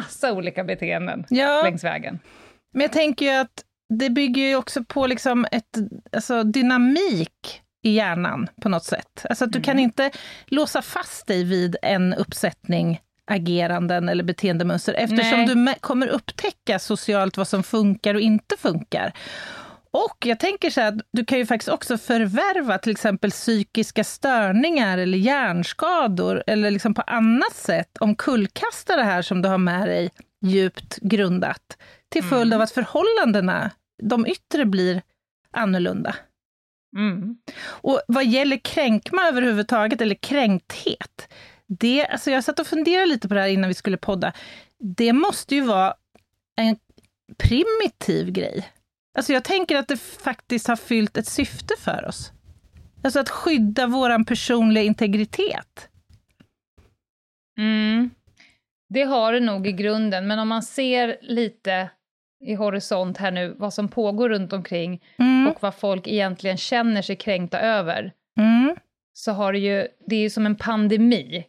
massa 0.00 0.32
olika 0.32 0.64
beteenden 0.64 1.24
ja, 1.28 1.62
längs 1.64 1.84
vägen. 1.84 2.18
men 2.72 2.82
jag 2.82 2.92
tänker 2.92 3.26
ju 3.26 3.32
att 3.40 3.64
det 3.98 4.10
bygger 4.10 4.42
ju 4.42 4.56
också 4.56 4.84
på 4.84 5.06
liksom 5.06 5.46
ett, 5.52 5.76
alltså 6.12 6.42
dynamik 6.42 7.62
i 7.82 7.90
hjärnan 7.90 8.48
på 8.62 8.68
något 8.68 8.84
sätt. 8.84 9.26
Alltså 9.30 9.44
att 9.44 9.52
du 9.52 9.62
kan 9.62 9.78
inte 9.78 10.10
låsa 10.46 10.82
fast 10.82 11.26
dig 11.26 11.44
vid 11.44 11.76
en 11.82 12.14
uppsättning 12.14 13.00
ageranden 13.30 14.08
eller 14.08 14.24
beteendemönster 14.24 14.94
eftersom 14.94 15.38
Nej. 15.38 15.46
du 15.46 15.54
me- 15.54 15.80
kommer 15.80 16.06
upptäcka 16.06 16.78
socialt 16.78 17.36
vad 17.36 17.48
som 17.48 17.62
funkar 17.62 18.14
och 18.14 18.20
inte 18.20 18.56
funkar. 18.56 19.12
Och 19.90 20.26
jag 20.26 20.40
tänker 20.40 20.70
så 20.70 20.80
här, 20.80 20.88
att 20.88 21.00
du 21.12 21.24
kan 21.24 21.38
ju 21.38 21.46
faktiskt 21.46 21.68
också 21.68 21.98
förvärva 21.98 22.78
till 22.78 22.92
exempel 22.92 23.30
psykiska 23.30 24.04
störningar 24.04 24.98
eller 24.98 25.18
hjärnskador 25.18 26.44
eller 26.46 26.70
liksom 26.70 26.94
på 26.94 27.02
annat 27.02 27.54
sätt 27.54 27.98
omkullkasta 28.00 28.96
det 28.96 29.02
här 29.02 29.22
som 29.22 29.42
du 29.42 29.48
har 29.48 29.58
med 29.58 29.88
dig 29.88 30.10
djupt 30.44 30.96
grundat 30.96 31.78
till 32.08 32.24
följd 32.24 32.54
av 32.54 32.60
att 32.60 32.70
förhållandena, 32.70 33.70
de 34.02 34.26
yttre, 34.26 34.64
blir 34.64 35.02
annorlunda. 35.52 36.14
Mm. 36.96 37.36
Och 37.64 38.00
vad 38.08 38.26
gäller 38.26 38.56
kränkma 38.56 39.22
överhuvudtaget, 39.22 40.00
eller 40.00 40.14
kränkthet, 40.14 41.28
det, 41.66 42.06
alltså 42.06 42.30
jag 42.30 42.44
satt 42.44 42.58
och 42.58 42.66
funderade 42.66 43.06
lite 43.06 43.28
på 43.28 43.34
det 43.34 43.40
här 43.40 43.48
innan 43.48 43.68
vi 43.68 43.74
skulle 43.74 43.96
podda. 43.96 44.32
Det 44.78 45.12
måste 45.12 45.54
ju 45.54 45.60
vara 45.60 45.94
en 46.56 46.76
primitiv 47.38 48.30
grej. 48.30 48.68
Alltså 49.18 49.32
jag 49.32 49.44
tänker 49.44 49.76
att 49.76 49.88
det 49.88 49.96
faktiskt 49.96 50.68
har 50.68 50.76
fyllt 50.76 51.16
ett 51.16 51.28
syfte 51.28 51.74
för 51.78 52.04
oss. 52.08 52.32
Alltså 53.04 53.20
att 53.20 53.30
skydda 53.30 53.86
vår 53.86 54.24
personliga 54.24 54.84
integritet. 54.84 55.88
Mm. 57.58 58.10
Det 58.88 59.02
har 59.02 59.32
det 59.32 59.40
nog 59.40 59.66
i 59.66 59.72
grunden, 59.72 60.26
men 60.26 60.38
om 60.38 60.48
man 60.48 60.62
ser 60.62 61.18
lite 61.22 61.90
i 62.40 62.54
horisont 62.54 63.16
här 63.18 63.30
nu, 63.30 63.54
vad 63.58 63.74
som 63.74 63.88
pågår 63.88 64.28
runt 64.28 64.52
omkring 64.52 65.00
Mm. 65.18 65.48
och 65.48 65.62
vad 65.62 65.74
folk 65.74 66.06
egentligen 66.06 66.56
känner 66.56 67.02
sig 67.02 67.16
kränkta 67.16 67.60
över, 67.60 68.12
Mm. 68.38 68.76
så 69.12 69.32
har 69.32 69.52
det 69.52 69.58
ju, 69.58 69.86
det 70.06 70.16
är 70.16 70.20
ju 70.20 70.30
som 70.30 70.46
en 70.46 70.56
pandemi, 70.56 71.44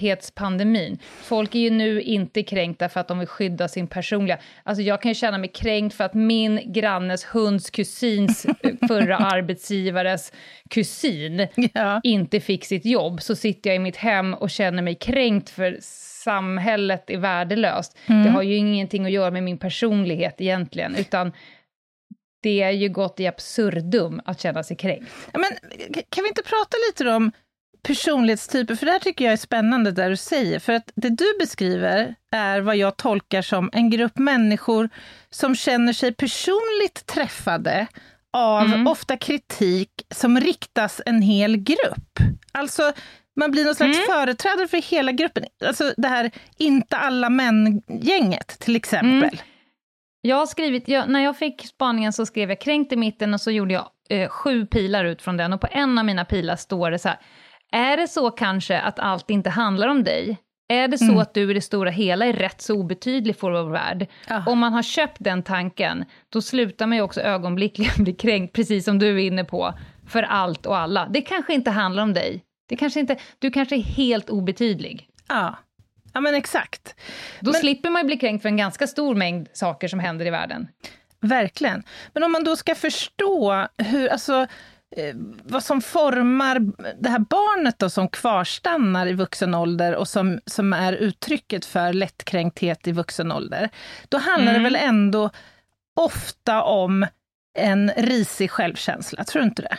kränkthetspandemin. 0.00 0.98
Folk 1.22 1.54
är 1.54 1.58
ju 1.58 1.70
nu 1.70 2.02
inte 2.02 2.42
kränkta 2.42 2.88
för 2.88 3.00
att 3.00 3.08
de 3.08 3.18
vill 3.18 3.28
skydda 3.28 3.68
sin 3.68 3.86
personliga... 3.86 4.38
Alltså 4.62 4.82
jag 4.82 5.02
kan 5.02 5.10
ju 5.10 5.14
känna 5.14 5.38
mig 5.38 5.48
kränkt 5.48 5.94
för 5.96 6.04
att 6.04 6.14
min 6.14 6.72
grannes 6.72 7.24
hunds 7.24 7.70
kusins 7.70 8.46
förra 8.88 9.16
arbetsgivares 9.16 10.32
kusin 10.70 11.46
Ja. 11.74 12.00
inte 12.02 12.40
fick 12.40 12.64
sitt 12.64 12.84
jobb, 12.84 13.22
så 13.22 13.36
sitter 13.36 13.70
jag 13.70 13.76
i 13.76 13.78
mitt 13.78 13.96
hem 13.96 14.34
och 14.34 14.50
känner 14.50 14.82
mig 14.82 14.94
kränkt 14.94 15.50
för 15.50 15.78
samhället 16.24 17.10
är 17.10 17.18
värdelöst. 17.18 17.98
Mm. 18.06 18.24
Det 18.24 18.30
har 18.30 18.42
ju 18.42 18.54
ingenting 18.56 19.04
att 19.04 19.12
göra 19.12 19.30
med 19.30 19.42
min 19.42 19.58
personlighet 19.58 20.34
egentligen, 20.40 20.94
utan 20.96 21.32
det 22.42 22.62
är 22.62 22.70
ju 22.70 22.88
gått 22.88 23.20
i 23.20 23.26
absurdum 23.26 24.20
att 24.24 24.40
känna 24.40 24.62
sig 24.62 24.76
kränkt. 24.76 25.12
Ja, 25.32 25.38
Men, 25.38 25.50
kan 26.08 26.24
vi 26.24 26.28
inte 26.28 26.42
prata 26.42 26.76
lite 26.88 27.10
om 27.10 27.32
personlighetstyper? 27.82 28.74
För 28.74 28.86
det 28.86 28.92
här 28.92 28.98
tycker 28.98 29.24
jag 29.24 29.32
är 29.32 29.36
spännande, 29.36 29.90
där 29.92 30.10
du 30.10 30.16
säger. 30.16 30.58
För 30.58 30.72
att 30.72 30.92
det 30.94 31.08
du 31.08 31.24
beskriver 31.40 32.14
är 32.32 32.60
vad 32.60 32.76
jag 32.76 32.96
tolkar 32.96 33.42
som 33.42 33.70
en 33.72 33.90
grupp 33.90 34.18
människor 34.18 34.88
som 35.30 35.54
känner 35.54 35.92
sig 35.92 36.14
personligt 36.14 37.06
träffade 37.06 37.86
av 38.32 38.64
Mm. 38.64 38.86
ofta 38.86 39.16
kritik 39.16 39.90
som 40.14 40.40
riktas 40.40 41.00
en 41.06 41.22
hel 41.22 41.56
grupp. 41.56 42.18
Alltså, 42.52 42.92
man 43.40 43.50
blir 43.50 43.64
någon 43.64 43.74
slags 43.74 43.96
Mm. 43.98 44.06
företrädare 44.10 44.68
för 44.68 44.90
hela 44.90 45.12
gruppen. 45.12 45.44
Alltså 45.66 45.92
det 45.96 46.08
här 46.08 46.30
inte 46.58 46.96
alla 46.96 47.30
män-gänget, 47.30 48.48
till 48.60 48.76
exempel. 48.76 49.10
Mm. 49.22 49.36
Jag 50.22 50.36
har 50.36 50.46
skrivit, 50.46 50.88
jag, 50.88 51.08
när 51.08 51.20
jag 51.20 51.36
fick 51.38 51.66
spaningen 51.66 52.12
så 52.12 52.26
skrev 52.26 52.48
jag 52.48 52.60
kränkt 52.60 52.92
i 52.92 52.96
mitten 52.96 53.34
och 53.34 53.40
så 53.40 53.50
gjorde 53.50 53.74
jag 53.74 53.86
eh, 54.10 54.28
sju 54.28 54.66
pilar 54.66 55.04
ut 55.04 55.22
från 55.22 55.36
den 55.36 55.52
och 55.52 55.60
på 55.60 55.68
en 55.70 55.98
av 55.98 56.04
mina 56.04 56.24
pilar 56.24 56.56
står 56.56 56.90
det 56.90 56.98
så 56.98 57.08
här, 57.08 57.18
är 57.72 57.96
det 57.96 58.08
så 58.08 58.30
kanske 58.30 58.80
att 58.80 58.98
allt 58.98 59.30
inte 59.30 59.50
handlar 59.50 59.88
om 59.88 60.04
dig? 60.04 60.38
Är 60.68 60.88
det 60.88 60.98
så 60.98 61.04
Mm. 61.04 61.18
att 61.18 61.34
du 61.34 61.50
i 61.50 61.54
det 61.54 61.60
stora 61.60 61.90
hela 61.90 62.26
är 62.26 62.32
rätt 62.32 62.60
så 62.60 62.74
obetydlig 62.74 63.36
för 63.36 63.50
vår 63.50 63.70
värld? 63.70 64.06
Ja. 64.28 64.42
Om 64.46 64.58
man 64.58 64.72
har 64.72 64.82
köpt 64.82 65.16
den 65.20 65.42
tanken, 65.42 66.04
då 66.32 66.42
slutar 66.42 66.86
man 66.86 66.96
ju 66.98 67.02
också 67.02 67.20
ögonblickligen 67.20 67.92
bli 68.04 68.12
kränkt, 68.12 68.54
precis 68.54 68.84
som 68.84 68.98
du 68.98 69.08
är 69.08 69.18
inne 69.26 69.44
på, 69.44 69.74
för 70.08 70.22
allt 70.22 70.66
och 70.66 70.76
alla. 70.78 71.06
Det 71.10 71.20
kanske 71.20 71.54
inte 71.54 71.70
handlar 71.70 72.02
om 72.02 72.12
dig. 72.14 72.42
Det 72.70 72.76
kanske 72.76 73.00
inte, 73.00 73.16
du 73.38 73.50
kanske 73.50 73.76
är 73.76 73.82
helt 73.82 74.30
obetydlig. 74.30 75.08
Ja. 75.28 75.58
ja, 76.12 76.20
men 76.20 76.34
exakt. 76.34 76.94
Då 77.40 77.50
Men- 77.52 77.60
slipper 77.60 77.90
man 77.90 78.02
ju 78.02 78.06
bli 78.06 78.16
kränkt 78.16 78.42
för 78.42 78.48
en 78.48 78.56
ganska 78.56 78.86
stor 78.86 79.14
mängd 79.14 79.48
saker 79.52 79.88
som 79.88 79.98
händer 80.00 80.26
i 80.26 80.30
världen. 80.30 80.68
Verkligen. 81.20 81.82
Men 82.12 82.22
om 82.24 82.32
man 82.32 82.44
då 82.44 82.56
ska 82.56 82.74
förstå 82.74 83.66
hur, 83.78 84.08
alltså, 84.08 84.46
eh, 84.96 85.14
vad 85.44 85.64
som 85.64 85.80
formar 85.80 86.58
det 87.02 87.08
här 87.08 87.18
barnet 87.18 87.78
då 87.78 87.90
som 87.90 88.08
kvarstannar 88.08 89.06
i 89.06 89.12
vuxen 89.12 89.54
ålder 89.54 89.94
och 89.94 90.08
som, 90.08 90.40
som 90.46 90.72
är 90.72 90.92
uttrycket 90.92 91.64
för 91.64 91.92
lättkränkthet 91.92 92.86
i 92.88 92.92
vuxen 92.92 93.32
ålder, 93.32 93.68
då 94.08 94.18
handlar 94.18 94.52
Mm. 94.54 94.62
det 94.62 94.70
väl 94.70 94.88
ändå 94.88 95.30
ofta 95.96 96.62
om 96.62 97.06
en 97.58 97.90
risig 97.96 98.50
självkänsla, 98.50 99.24
tror 99.24 99.42
du 99.42 99.48
inte 99.48 99.62
det? 99.62 99.78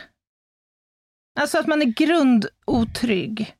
Alltså 1.40 1.58
att 1.58 1.66
man 1.66 1.82
är 1.82 1.86
grundotrygg. 1.86 3.54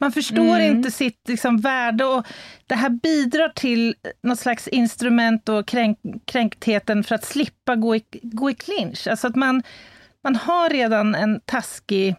Man 0.00 0.12
förstår 0.12 0.56
Mm. 0.56 0.76
inte 0.76 0.90
sitt 0.90 1.28
liksom, 1.28 1.56
värde 1.60 2.04
och 2.04 2.26
det 2.66 2.74
här 2.74 2.88
bidrar 2.90 3.48
till 3.48 3.94
något 4.22 4.38
slags 4.38 4.68
instrument 4.68 5.48
och 5.48 5.66
kränk, 5.66 5.98
kränktheten 6.24 7.04
för 7.04 7.14
att 7.14 7.24
slippa 7.24 7.76
gå 7.76 7.96
i, 7.96 8.04
gå 8.22 8.50
i 8.50 8.54
clinch. 8.54 9.06
Alltså 9.08 9.26
att 9.26 9.36
man, 9.36 9.62
man 10.24 10.36
har 10.36 10.70
redan 10.70 11.14
en 11.14 11.40
taskig, 11.44 12.16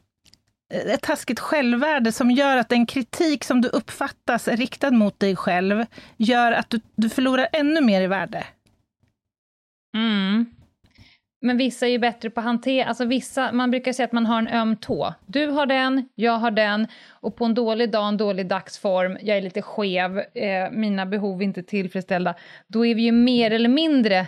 ett 0.73 1.01
taskigt 1.01 1.39
självvärde 1.39 2.11
som 2.11 2.31
gör 2.31 2.57
att 2.57 2.69
den 2.69 2.85
kritik 2.85 3.43
som 3.43 3.61
du 3.61 3.67
uppfattas 3.67 4.47
är 4.47 4.57
riktad 4.57 4.91
mot 4.91 5.19
dig 5.19 5.35
själv 5.35 5.85
gör 6.17 6.51
att 6.51 6.69
du, 6.69 6.79
du 6.95 7.09
förlorar 7.09 7.47
ännu 7.53 7.81
mer 7.81 8.01
i 8.01 8.07
värde. 8.07 8.45
Mm. 9.97 10.45
Men 11.41 11.57
vissa 11.57 11.85
är 11.85 11.89
ju 11.89 11.99
bättre 11.99 12.29
på 12.29 12.39
att 12.39 12.43
hantera, 12.45 12.87
alltså 12.87 13.05
vissa, 13.05 13.51
man 13.51 13.71
brukar 13.71 13.93
säga 13.93 14.05
att 14.05 14.11
man 14.11 14.25
har 14.25 14.39
en 14.39 14.47
öm 14.47 14.75
tå. 14.75 15.13
Du 15.25 15.47
har 15.47 15.65
den, 15.65 16.09
jag 16.15 16.31
har 16.37 16.51
den, 16.51 16.87
och 17.09 17.35
på 17.35 17.45
en 17.45 17.53
dålig 17.53 17.91
dag, 17.91 18.07
en 18.07 18.17
dålig 18.17 18.47
dagsform, 18.47 19.17
jag 19.21 19.37
är 19.37 19.41
lite 19.41 19.61
skev, 19.61 20.17
eh, 20.19 20.71
mina 20.71 21.05
behov 21.05 21.41
är 21.41 21.45
inte 21.45 21.63
tillfredsställda, 21.63 22.35
då 22.67 22.85
är 22.85 22.95
vi 22.95 23.01
ju 23.01 23.11
mer 23.11 23.51
eller 23.51 23.69
mindre, 23.69 24.27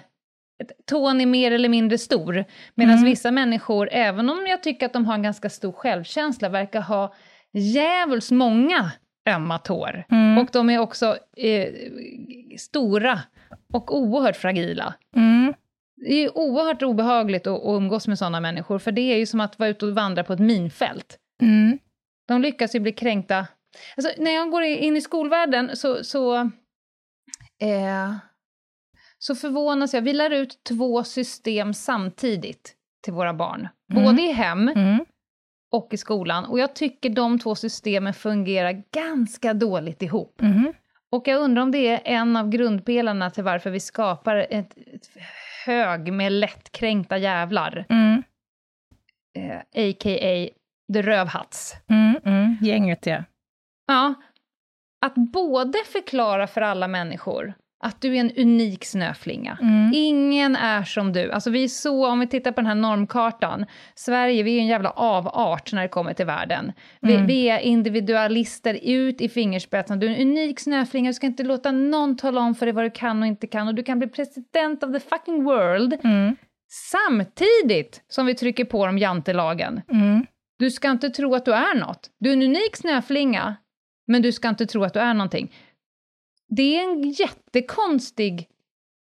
tån 0.86 1.22
är 1.22 1.26
mer 1.26 1.52
eller 1.52 1.70
mindre 1.70 1.98
stor. 1.98 2.46
Medan 2.76 2.94
Mm. 2.94 3.06
vissa 3.06 3.32
människor, 3.32 3.90
även 3.92 4.30
om 4.30 4.48
jag 4.48 4.64
tycker 4.64 4.86
att 4.86 4.94
de 4.94 5.06
har 5.06 5.14
en 5.14 5.24
ganska 5.24 5.50
stor 5.50 5.72
självkänsla, 5.72 6.50
verkar 6.50 6.82
ha 6.82 7.14
djävulskt 7.54 8.32
många 8.32 8.92
ömma 9.30 9.58
tår. 9.58 10.04
Mm. 10.12 10.38
Och 10.38 10.50
de 10.52 10.70
är 10.70 10.80
också 10.80 11.18
eh, 11.38 11.68
stora 12.58 13.20
och 13.74 13.98
oerhört 13.98 14.36
fragila. 14.36 14.94
Mm. 15.16 15.54
Det 16.02 16.14
är 16.14 16.38
oerhört 16.38 16.82
obehagligt 16.82 17.48
att, 17.48 17.62
att 17.62 17.66
umgås 17.66 18.08
med 18.08 18.18
sådana 18.18 18.40
människor, 18.40 18.80
för 18.80 18.92
det 18.92 19.02
är 19.02 19.18
ju 19.18 19.26
som 19.26 19.40
att 19.40 19.60
vara 19.60 19.70
ute 19.70 19.86
och 19.86 19.96
vandra 19.96 20.24
på 20.24 20.34
ett 20.34 20.40
minfält. 20.40 21.18
Mm. 21.42 21.80
De 22.28 22.42
lyckas 22.42 22.76
ju 22.76 22.80
bli 22.80 22.92
kränkta. 22.92 23.48
Alltså, 23.98 24.14
när 24.24 24.32
jag 24.32 24.52
går 24.52 24.64
in 24.64 24.98
i 24.98 25.02
skolvärlden 25.02 25.78
så, 25.78 26.04
så, 26.04 26.36
eh, 27.62 28.14
så 29.18 29.36
förvånas 29.36 29.94
jag. 29.94 30.02
Vi 30.02 30.14
lär 30.14 30.30
ut 30.30 30.64
två 30.64 31.04
system 31.04 31.74
samtidigt 31.74 32.76
till 33.04 33.14
våra 33.14 33.34
barn. 33.34 33.68
Mm. 33.92 34.04
Både 34.04 34.22
i 34.22 34.32
hem 34.32 34.70
Mm. 34.70 35.06
och 35.72 35.88
i 35.92 35.98
skolan. 35.98 36.46
Och 36.46 36.60
jag 36.60 36.76
tycker 36.76 37.10
de 37.10 37.40
två 37.40 37.56
systemen 37.56 38.14
fungerar 38.14 38.84
ganska 38.92 39.54
dåligt 39.54 40.02
ihop. 40.02 40.42
Mm. 40.42 40.74
Och 41.12 41.28
jag 41.28 41.42
undrar 41.42 41.64
om 41.64 41.72
det 41.72 41.88
är 41.88 42.02
en 42.06 42.38
av 42.38 42.50
grundpelarna 42.50 43.30
till 43.30 43.44
varför 43.44 43.70
vi 43.70 43.80
skapar 43.80 44.36
ett, 44.36 44.78
ett 44.78 45.10
hög 45.66 46.14
med 46.14 46.32
lättkränkta 46.32 47.18
jävlar, 47.18 47.86
Mm. 47.90 48.24
eh, 49.38 49.58
a.k.a. 49.60 50.50
the 50.94 51.02
rövhats. 51.02 51.76
Mm. 51.90 52.20
Mm. 52.26 52.58
Gänget, 52.62 53.06
ja. 53.06 53.24
Ja, 53.88 54.14
att 55.06 55.16
både 55.16 55.78
förklara 55.94 56.48
för 56.48 56.62
alla 56.62 56.88
människor 56.88 57.54
att 57.82 58.02
du 58.02 58.16
är 58.16 58.20
en 58.20 58.32
unik 58.38 58.86
snöflinga. 58.86 59.58
Mm. 59.62 59.92
Ingen 59.94 60.56
är 60.56 60.84
som 60.84 61.14
du. 61.14 61.32
Alltså 61.32 61.50
vi 61.50 61.64
är 61.64 61.68
så, 61.68 62.08
om 62.08 62.20
vi 62.20 62.28
tittar 62.28 62.52
på 62.52 62.62
den 62.62 62.66
här 62.68 62.76
normkartan, 62.76 63.66
Sverige, 63.96 64.44
vi 64.44 64.58
är 64.58 64.60
en 64.62 64.68
jävla 64.68 64.90
avart 64.90 65.74
när 65.74 65.82
det 65.82 65.88
kommer 65.88 66.14
till 66.14 66.26
världen. 66.26 66.72
Vi, 67.02 67.14
Mm. 67.14 67.28
vi 67.28 67.50
är 67.50 67.60
individualister 67.60 68.80
ut 68.84 69.22
i 69.22 69.30
fingerspetsarna. 69.30 70.00
Du 70.00 70.08
är 70.08 70.12
en 70.16 70.28
unik 70.28 70.60
snöflinga, 70.60 71.10
du 71.10 71.14
ska 71.14 71.28
inte 71.28 71.44
låta 71.44 71.72
någon 71.72 72.18
tala 72.18 72.42
om 72.42 72.56
för 72.56 72.66
dig 72.66 72.74
vad 72.74 72.84
du 72.86 72.92
kan 72.92 73.22
och 73.22 73.28
inte 73.28 73.48
kan. 73.48 73.68
Och 73.68 73.76
du 73.76 73.84
kan 73.84 74.00
bli 74.00 74.08
president 74.08 74.84
of 74.84 74.94
the 74.94 75.00
fucking 75.00 75.44
world, 75.44 75.94
Mm. 76.04 76.36
samtidigt 76.92 78.02
som 78.08 78.26
vi 78.26 78.36
trycker 78.36 78.66
på 78.66 78.86
dem 78.86 78.98
jantelagen. 78.98 79.82
Mm. 79.92 80.26
Du 80.60 80.72
ska 80.72 80.90
inte 80.92 81.10
tro 81.10 81.36
att 81.36 81.46
du 81.46 81.54
är 81.54 81.76
något. 81.80 82.10
Du 82.20 82.30
är 82.30 82.34
en 82.34 82.42
unik 82.42 82.76
snöflinga, 82.76 83.56
men 84.08 84.22
du 84.22 84.32
ska 84.32 84.50
inte 84.50 84.66
tro 84.66 84.84
att 84.84 84.94
du 84.94 85.00
är 85.00 85.14
någonting. 85.14 85.52
Det 86.50 86.80
är 86.80 86.84
en 86.92 87.10
jättekonstig 87.12 88.48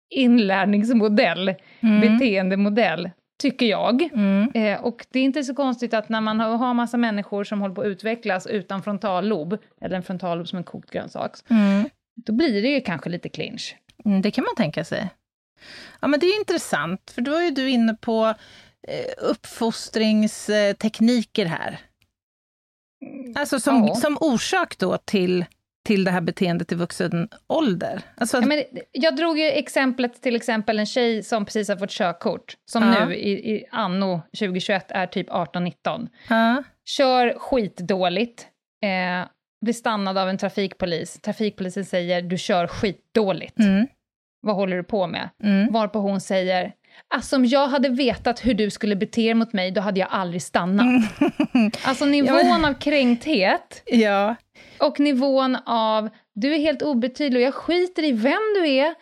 inlärningsmodell, 0.09 1.55
Mm. 1.79 2.01
beteendemodell, 2.01 3.09
tycker 3.41 3.65
jag. 3.65 4.01
Mm. 4.01 4.51
Eh, 4.53 4.81
och 4.83 5.05
det 5.11 5.19
är 5.19 5.23
inte 5.23 5.43
så 5.43 5.55
konstigt 5.55 5.93
att 5.93 6.09
när 6.09 6.21
man 6.21 6.39
har, 6.39 6.57
har 6.57 6.73
massa 6.73 6.97
människor 6.97 7.43
som 7.43 7.61
håller 7.61 7.75
på 7.75 7.81
att 7.81 7.87
utvecklas 7.87 8.47
utan 8.47 8.83
frontallob, 8.83 9.57
eller 9.81 9.95
en 9.95 10.03
frontallob 10.03 10.47
som 10.47 10.57
en 10.57 10.63
kokt 10.63 10.91
grönsak, 10.91 11.31
Mm. 11.49 11.89
då 12.15 12.33
blir 12.33 12.61
det 12.61 12.67
ju 12.69 12.81
kanske 12.81 13.09
lite 13.09 13.29
clinch. 13.29 13.75
Mm, 14.05 14.21
det 14.21 14.31
kan 14.31 14.43
man 14.43 14.55
tänka 14.55 14.83
sig. 14.85 15.09
Ja, 16.01 16.07
men 16.07 16.19
det 16.19 16.25
är 16.25 16.39
intressant, 16.39 17.11
för 17.15 17.21
då 17.21 17.35
är 17.35 17.43
ju 17.43 17.51
du 17.51 17.69
inne 17.69 17.93
på 17.93 18.33
eh, 18.87 19.05
uppfostringstekniker 19.29 21.45
här. 21.45 21.79
Alltså 23.35 23.59
som, 23.59 23.87
Ja. 23.87 23.95
som 23.95 24.17
orsak 24.21 24.77
då 24.77 24.97
till, 24.97 25.45
till 25.87 26.03
det 26.03 26.11
här 26.11 26.21
beteendet 26.21 26.71
i 26.71 26.75
vuxen 26.75 27.29
ålder. 27.47 28.01
Alltså, 28.15 28.37
Ja, 28.37 28.45
men 28.47 28.63
jag 28.91 29.15
drog 29.15 29.39
ju 29.39 29.45
exemplet 29.45 30.21
till 30.21 30.35
exempel 30.35 30.79
en 30.79 30.85
tjej 30.85 31.23
som 31.23 31.45
precis 31.45 31.69
har 31.69 31.75
fått 31.77 31.91
körkort, 31.91 32.57
som 32.71 32.83
Ja. 32.83 33.05
nu 33.05 33.15
i, 33.15 33.31
i 33.55 33.65
anno 33.71 34.21
2021 34.39 34.85
är 34.89 35.07
typ 35.07 35.29
18-19. 35.29 36.07
ja, 36.29 36.63
Kör 36.85 37.33
skitdåligt, 37.39 38.47
eh, 38.83 39.27
blir 39.65 39.73
stannad 39.73 40.17
av 40.17 40.29
en 40.29 40.37
trafikpolis. 40.37 41.21
Trafikpolisen 41.21 41.85
säger 41.85 42.21
du 42.21 42.37
kör 42.37 42.67
skitdåligt. 42.67 43.59
mm, 43.59 43.87
Vad 44.41 44.55
håller 44.55 44.77
du 44.77 44.83
på 44.83 45.07
med? 45.07 45.29
mm, 45.43 45.73
Varpå 45.73 45.99
hon 45.99 46.21
säger 46.21 46.73
Alltså 47.07 47.35
om 47.35 47.45
jag 47.45 47.67
hade 47.67 47.89
vetat 47.89 48.45
hur 48.45 48.53
du 48.53 48.69
skulle 48.69 48.95
bete 48.95 49.21
dig 49.21 49.33
mot 49.33 49.53
mig, 49.53 49.71
då 49.71 49.81
hade 49.81 49.99
jag 49.99 50.09
aldrig 50.11 50.41
stannat. 50.41 51.03
Alltså 51.83 52.05
nivån 52.05 52.65
av 52.65 52.73
kränkthet 52.73 53.83
ja. 53.85 54.35
och 54.79 54.99
nivån 54.99 55.57
av, 55.65 56.09
du 56.35 56.53
är 56.53 56.59
helt 56.59 56.81
obetydlig 56.81 57.39
och 57.41 57.47
jag 57.47 57.53
skiter 57.53 58.03
i 58.03 58.11
vem 58.11 58.39
du 58.55 58.69
är, 58.69 58.95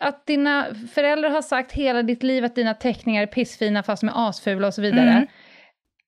att 0.00 0.26
dina 0.26 0.66
föräldrar 0.94 1.30
har 1.30 1.42
sagt 1.42 1.72
hela 1.72 2.02
ditt 2.02 2.22
liv 2.22 2.44
att 2.44 2.54
dina 2.54 2.74
teckningar 2.74 3.22
är 3.22 3.26
pissfina 3.26 3.82
fast 3.82 4.00
de 4.00 4.08
är 4.08 4.28
asfula 4.28 4.66
och 4.66 4.74
så 4.74 4.82
vidare. 4.82 5.10
Mm. 5.10 5.26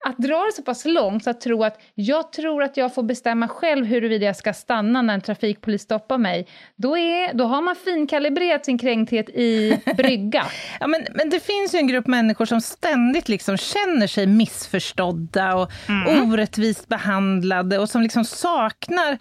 Att 0.04 0.18
dra 0.18 0.44
det 0.46 0.52
så 0.56 0.62
pass 0.62 0.84
långt 0.84 1.24
så 1.24 1.30
att 1.30 1.40
tro 1.40 1.64
att 1.64 1.80
jag 1.94 2.32
tror 2.32 2.62
att 2.62 2.76
jag 2.76 2.94
får 2.94 3.02
bestämma 3.02 3.48
själv 3.48 3.86
huruvida 3.86 4.26
jag 4.26 4.36
ska 4.36 4.52
stanna 4.52 5.02
när 5.02 5.14
en 5.14 5.20
trafikpolis 5.20 5.82
stoppar 5.82 6.18
mig, 6.18 6.48
då, 6.76 6.98
är, 6.98 7.34
då 7.34 7.44
har 7.44 7.62
man 7.62 7.76
finkalibrerat 7.76 8.64
sin 8.64 8.78
kränkthet 8.78 9.28
i 9.28 9.80
brygga. 9.96 10.46
ja, 10.80 10.86
men, 10.86 11.06
men 11.14 11.30
det 11.30 11.40
finns 11.40 11.74
ju 11.74 11.78
en 11.78 11.86
grupp 11.86 12.06
människor 12.06 12.44
som 12.44 12.60
ständigt 12.60 13.28
liksom 13.28 13.56
känner 13.56 14.06
sig 14.06 14.26
missförstådda 14.26 15.54
och 15.56 15.72
mm. 15.88 16.30
orättvist 16.30 16.88
behandlade 16.88 17.78
och 17.78 17.90
som 17.90 18.02
liksom 18.02 18.24
saknar 18.24 19.18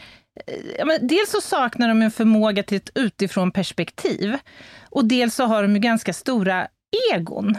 Ja, 0.78 0.86
men 0.86 1.08
dels 1.08 1.32
så 1.32 1.42
saknar 1.42 1.88
de 1.88 2.02
en 2.02 2.12
förmåga 2.12 2.64
till 2.64 2.78
ett 2.78 2.90
utifrån 2.96 3.52
perspektiv 3.52 4.38
och 4.90 5.06
dels 5.06 5.36
så 5.36 5.44
har 5.44 5.62
de 5.62 5.74
ju 5.76 5.80
ganska 5.80 6.14
stora 6.14 6.68
egon. 7.14 7.58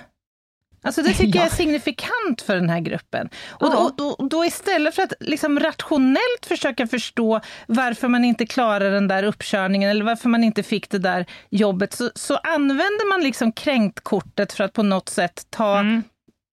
Alltså 0.85 1.03
det 1.03 1.12
tycker 1.12 1.39
ja. 1.39 1.45
jag 1.45 1.53
är 1.53 1.57
signifikant 1.57 2.43
för 2.47 2.55
den 2.55 2.71
här 2.71 2.81
gruppen. 2.81 3.29
Och, 3.49 3.67
ja. 3.67 3.93
då, 3.97 4.15
då, 4.19 4.27
då, 4.27 4.45
istället 4.45 4.95
för 4.95 5.03
att 5.03 5.12
liksom 5.21 5.61
rationellt 5.61 6.47
försöka 6.47 6.87
förstå 6.87 7.41
varför 7.67 8.09
man 8.09 8.25
inte 8.25 8.47
klarar 8.47 8.91
den 8.91 9.09
där 9.09 9.23
uppkörningen 9.23 9.91
eller 9.91 10.05
varför 10.05 10.29
man 10.29 10.45
inte 10.45 10.62
fick 10.62 10.91
det 10.91 10.99
där 10.99 11.27
jobbet, 11.51 11.93
så, 11.93 12.11
så 12.15 12.37
använder 12.37 13.09
man 13.09 13.21
liksom 13.23 13.53
kränktkortet 13.53 14.53
för 14.53 14.65
att 14.65 14.73
på 14.73 14.83
något 14.83 15.09
sätt 15.09 15.47
ta 15.51 15.79
mm 15.79 16.03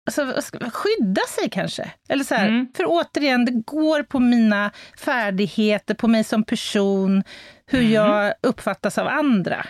alltså, 0.08 0.52
skydda 0.70 1.23
sig 1.28 1.50
kanske. 1.50 1.90
Eller 2.08 2.25
så 2.25 2.35
här, 2.35 2.49
mm. 2.49 2.66
För 2.76 2.85
återigen, 2.87 3.44
det 3.44 3.52
går 3.52 4.02
på 4.02 4.20
mina 4.20 4.70
färdigheter, 4.99 5.94
på 5.94 6.08
mig 6.08 6.25
som 6.25 6.44
person, 6.44 7.23
hur 7.66 7.80
mm. 7.80 7.92
jag 7.92 8.35
uppfattas 8.42 8.99
av 8.99 9.08
andra. 9.08 9.66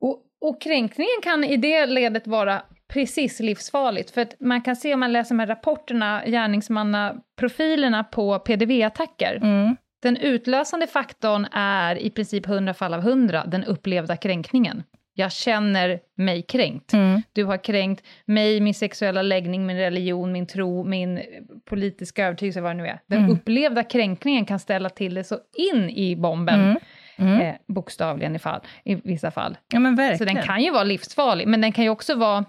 Och, 0.00 0.22
och 0.40 0.60
kränkningen 0.62 1.22
kan 1.22 1.44
i 1.44 1.56
det 1.56 1.86
ledet 1.86 2.26
vara 2.26 2.62
precis 2.92 3.40
livsfarligt. 3.40 4.10
För 4.10 4.20
att 4.20 4.34
man 4.40 4.62
kan 4.62 4.76
se 4.76 4.94
om 4.94 5.00
man 5.00 5.12
läser 5.12 5.34
de 5.34 5.38
här 5.38 5.46
rapporterna, 5.46 6.22
gärningsmannaprofilerna 6.26 8.04
på 8.04 8.38
PDV-attacker. 8.38 9.36
Mm. 9.36 9.76
Den 10.02 10.16
utlösande 10.16 10.86
faktorn 10.86 11.46
är 11.52 11.96
i 11.96 12.10
princip 12.10 12.48
100 12.48 12.74
fall 12.74 12.94
av 12.94 13.00
100 13.00 13.44
den 13.46 13.64
upplevda 13.64 14.16
kränkningen 14.16 14.82
jag 15.14 15.32
känner 15.32 16.00
mig 16.16 16.42
kränkt. 16.42 16.92
Mm. 16.92 17.22
Du 17.32 17.44
har 17.44 17.64
kränkt 17.64 18.06
mig, 18.24 18.60
min 18.60 18.74
sexuella 18.74 19.22
läggning, 19.22 19.66
min 19.66 19.76
religion, 19.76 20.32
min 20.32 20.46
tro, 20.46 20.84
min 20.84 21.20
politiska 21.64 22.26
övertygelse, 22.26 22.60
vad 22.60 22.70
det 22.70 22.82
nu 22.82 22.86
är. 22.86 23.00
Den 23.06 23.18
mm. 23.18 23.30
upplevda 23.30 23.82
kränkningen 23.82 24.44
kan 24.44 24.58
ställa 24.58 24.88
till 24.88 25.14
det 25.14 25.24
så 25.24 25.38
in 25.72 25.90
i 25.90 26.16
bomben. 26.16 26.60
Mm. 26.60 26.76
Mm. 27.16 27.40
Eh, 27.40 27.54
bokstavligen 27.68 28.36
i, 28.36 28.38
fall, 28.38 28.60
i 28.84 28.94
vissa 28.94 29.30
fall. 29.30 29.56
Ja, 29.72 29.80
men 29.80 29.96
verkligen. 29.96 30.18
Så 30.18 30.34
den 30.34 30.46
kan 30.46 30.62
ju 30.62 30.70
vara 30.70 30.84
livsfarlig, 30.84 31.48
men 31.48 31.60
den 31.60 31.72
kan 31.72 31.84
ju 31.84 31.90
också 31.90 32.14
vara 32.14 32.44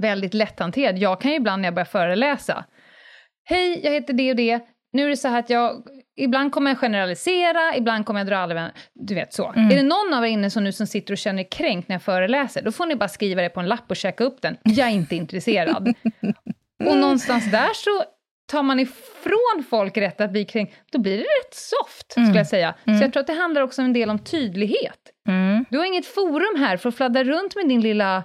väldigt 0.00 0.34
lätthanterad. 0.34 0.98
Jag 0.98 1.20
kan 1.20 1.30
ju 1.30 1.36
ibland 1.36 1.62
när 1.62 1.66
jag 1.66 1.74
börjar 1.74 1.84
föreläsa, 1.84 2.64
Hej, 3.44 3.80
jag 3.84 3.92
heter 3.92 4.12
det 4.12 4.30
och 4.30 4.36
det. 4.36 4.60
Nu 4.92 5.04
är 5.04 5.08
det 5.08 5.16
så 5.16 5.28
här 5.28 5.38
att 5.38 5.50
jag 5.50 5.82
Ibland 6.16 6.52
kommer 6.52 6.70
jag 6.70 6.78
generalisera, 6.78 7.76
ibland 7.76 8.06
kommer 8.06 8.20
jag 8.20 8.26
dra 8.26 8.36
alla 8.36 8.70
Du 8.94 9.14
vet 9.14 9.32
så. 9.32 9.52
Mm. 9.52 9.70
Är 9.70 9.76
det 9.76 9.82
någon 9.82 10.14
av 10.14 10.24
er 10.24 10.28
inne 10.28 10.50
som 10.50 10.64
nu 10.64 10.72
som 10.72 10.86
sitter 10.86 11.12
och 11.12 11.18
känner 11.18 11.50
kränkt 11.50 11.88
när 11.88 11.94
jag 11.94 12.02
föreläser, 12.02 12.62
då 12.62 12.72
får 12.72 12.86
ni 12.86 12.96
bara 12.96 13.08
skriva 13.08 13.42
det 13.42 13.48
på 13.48 13.60
en 13.60 13.68
lapp 13.68 13.84
och 13.90 13.96
checka 13.96 14.24
upp 14.24 14.42
den. 14.42 14.56
Jag 14.62 14.88
är 14.88 14.92
inte 14.92 15.16
intresserad. 15.16 15.94
och 16.84 16.96
någonstans 16.96 17.50
där 17.50 17.74
så 17.74 18.04
tar 18.50 18.62
man 18.62 18.80
ifrån 18.80 19.64
folk 19.70 19.96
rätt 19.96 20.20
att 20.20 20.32
bli 20.32 20.44
kränkt, 20.44 20.74
då 20.92 20.98
blir 20.98 21.16
det 21.16 21.22
rätt 21.22 21.54
soft, 21.54 22.16
mm. 22.16 22.26
skulle 22.26 22.40
jag 22.40 22.46
säga. 22.46 22.74
Mm. 22.86 22.98
Så 22.98 23.04
jag 23.04 23.12
tror 23.12 23.20
att 23.20 23.26
det 23.26 23.32
handlar 23.32 23.62
också 23.62 23.82
en 23.82 23.92
del 23.92 24.10
om 24.10 24.18
tydlighet. 24.18 25.00
Mm. 25.28 25.64
Du 25.70 25.78
har 25.78 25.84
inget 25.84 26.06
forum 26.06 26.60
här 26.60 26.76
för 26.76 26.88
att 26.88 26.96
fladdra 26.96 27.24
runt 27.24 27.56
med 27.56 27.68
din 27.68 27.80
lilla, 27.80 28.24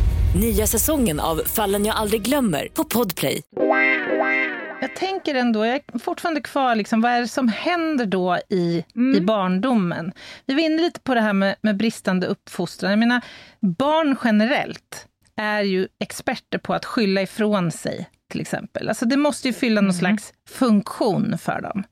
Nya 0.35 0.67
säsongen 0.67 1.19
av 1.19 1.41
Fallen 1.45 1.85
jag 1.85 1.95
aldrig 1.95 2.21
glömmer 2.21 2.67
på 2.73 2.83
Podplay. 2.83 3.41
Jag 4.81 4.95
tänker 4.95 5.35
ändå, 5.35 5.65
jag 5.65 5.75
är 5.75 5.99
fortfarande 5.99 6.41
kvar, 6.41 6.75
liksom, 6.75 7.01
vad 7.01 7.11
är 7.11 7.21
det 7.21 7.27
som 7.27 7.47
händer 7.47 8.05
då 8.05 8.39
i, 8.49 8.85
mm. 8.95 9.17
i 9.17 9.21
barndomen? 9.21 10.11
Vi 10.45 10.53
var 10.53 10.61
inne 10.61 10.81
lite 10.81 10.99
på 10.99 11.13
det 11.13 11.21
här 11.21 11.33
med, 11.33 11.55
med 11.61 11.77
bristande 11.77 12.27
uppfostran. 12.27 12.91
Jag 12.91 12.99
menar, 12.99 13.21
barn 13.59 14.15
generellt 14.23 15.07
är 15.35 15.61
ju 15.61 15.87
experter 15.99 16.57
på 16.57 16.73
att 16.73 16.85
skylla 16.85 17.21
ifrån 17.21 17.71
sig, 17.71 18.09
till 18.29 18.41
exempel. 18.41 18.89
Alltså 18.89 19.05
det 19.05 19.17
måste 19.17 19.47
ju 19.47 19.53
fylla 19.53 19.79
mm. 19.79 19.85
någon 19.85 19.93
slags 19.93 20.33
funktion 20.49 21.37
för 21.37 21.61
dem. 21.61 21.83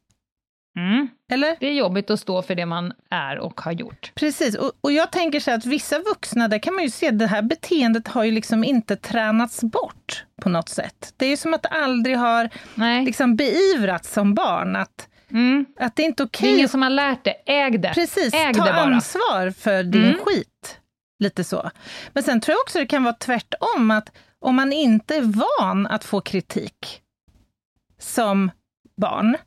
Mm. 0.79 1.07
Eller? 1.31 1.57
Det 1.59 1.67
är 1.67 1.73
jobbigt 1.73 2.09
att 2.09 2.19
stå 2.19 2.41
för 2.41 2.55
det 2.55 2.65
man 2.65 2.93
är 3.09 3.39
och 3.39 3.61
har 3.61 3.71
gjort. 3.71 4.11
Precis, 4.15 4.55
och, 4.55 4.71
och 4.81 4.91
jag 4.91 5.11
tänker 5.11 5.39
så 5.39 5.51
att 5.51 5.65
vissa 5.65 5.99
vuxna, 5.99 6.47
där 6.47 6.59
kan 6.59 6.73
man 6.73 6.83
ju 6.83 6.89
se, 6.89 7.07
att 7.07 7.19
det 7.19 7.27
här 7.27 7.41
beteendet 7.41 8.07
har 8.07 8.23
ju 8.23 8.31
liksom 8.31 8.63
inte 8.63 8.95
tränats 8.95 9.63
bort 9.63 10.25
på 10.41 10.49
något 10.49 10.69
sätt. 10.69 11.13
Det 11.17 11.25
är 11.25 11.29
ju 11.29 11.37
som 11.37 11.53
att 11.53 11.63
det 11.63 11.69
aldrig 11.69 12.17
har 12.17 12.49
liksom 13.05 13.35
beivrats 13.35 14.13
som 14.13 14.33
barn, 14.33 14.75
att, 14.75 15.07
mm. 15.31 15.65
att 15.79 15.95
det 15.95 16.03
är 16.03 16.05
inte 16.05 16.23
okej. 16.23 16.37
Okay. 16.37 16.49
Det 16.49 16.53
är 16.53 16.57
ingen 16.57 16.69
som 16.69 16.81
har 16.81 16.89
lärt 16.89 17.23
det, 17.23 17.35
äg 17.45 17.77
det. 17.77 17.93
Precis, 17.93 18.33
äg 18.33 18.53
ta 18.53 18.65
det 18.65 18.71
bara. 18.71 18.81
ansvar 18.81 19.51
för 19.51 19.83
din 19.83 20.03
mm. 20.03 20.19
skit. 20.25 20.79
Lite 21.19 21.43
så. 21.43 21.71
Men 22.13 22.23
sen 22.23 22.41
tror 22.41 22.53
jag 22.53 22.61
också 22.61 22.79
det 22.79 22.85
kan 22.85 23.03
vara 23.03 23.13
tvärtom, 23.13 23.91
att 23.91 24.11
om 24.39 24.55
man 24.55 24.73
inte 24.73 25.15
är 25.15 25.21
van 25.21 25.87
att 25.87 26.03
få 26.03 26.21
kritik 26.21 27.01
som 27.99 28.51
barn, 28.97 29.37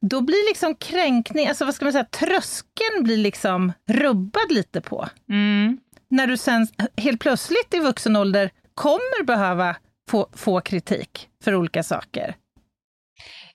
då 0.00 0.20
blir 0.20 0.48
liksom 0.48 0.74
kränkning, 0.74 1.48
alltså 1.48 1.64
vad 1.64 1.74
ska 1.74 1.84
man 1.84 1.92
säga, 1.92 2.04
tröskeln 2.04 3.04
blir 3.04 3.16
liksom 3.16 3.72
rubbad 3.88 4.52
lite 4.52 4.80
på. 4.80 5.08
Mm. 5.28 5.78
När 6.08 6.26
du 6.26 6.36
sen 6.36 6.66
helt 6.96 7.20
plötsligt 7.20 7.74
i 7.74 7.78
vuxen 7.78 8.16
ålder 8.16 8.50
kommer 8.74 9.24
behöva 9.24 9.76
få, 10.10 10.28
få 10.32 10.60
kritik 10.60 11.28
för 11.44 11.54
olika 11.54 11.82
saker. 11.82 12.36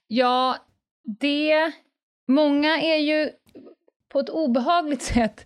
Ja, 0.08 0.58
det... 1.20 1.72
Många 2.28 2.82
är 2.82 2.98
ju 2.98 3.30
på 4.12 4.20
ett 4.20 4.30
obehagligt 4.30 5.02
sätt 5.14 5.46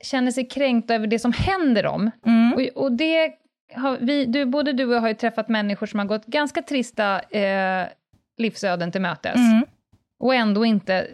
känner 0.00 0.30
sig 0.30 0.48
kränkta 0.48 0.94
över 0.94 1.06
det 1.06 1.18
som 1.18 1.32
händer 1.32 1.82
dem. 1.82 2.10
Mm. 2.26 2.52
Och, 2.52 2.82
och, 2.82 2.92
det 2.92 3.34
har 3.74 3.98
vi, 4.00 4.24
du, 4.24 4.44
både 4.44 4.72
du 4.72 4.84
och 4.84 4.94
jag 4.94 5.00
har 5.00 5.08
ju 5.08 5.14
träffat 5.14 5.48
människor 5.48 5.86
som 5.86 5.98
har 5.98 6.06
gått 6.06 6.26
ganska 6.26 6.62
trista 6.62 7.20
eh, 7.20 7.86
livsöden 8.36 8.92
till 8.92 9.00
mötes. 9.00 9.36
Mm 9.36 9.64
och 10.18 10.34
ändå 10.34 10.64
inte 10.64 11.06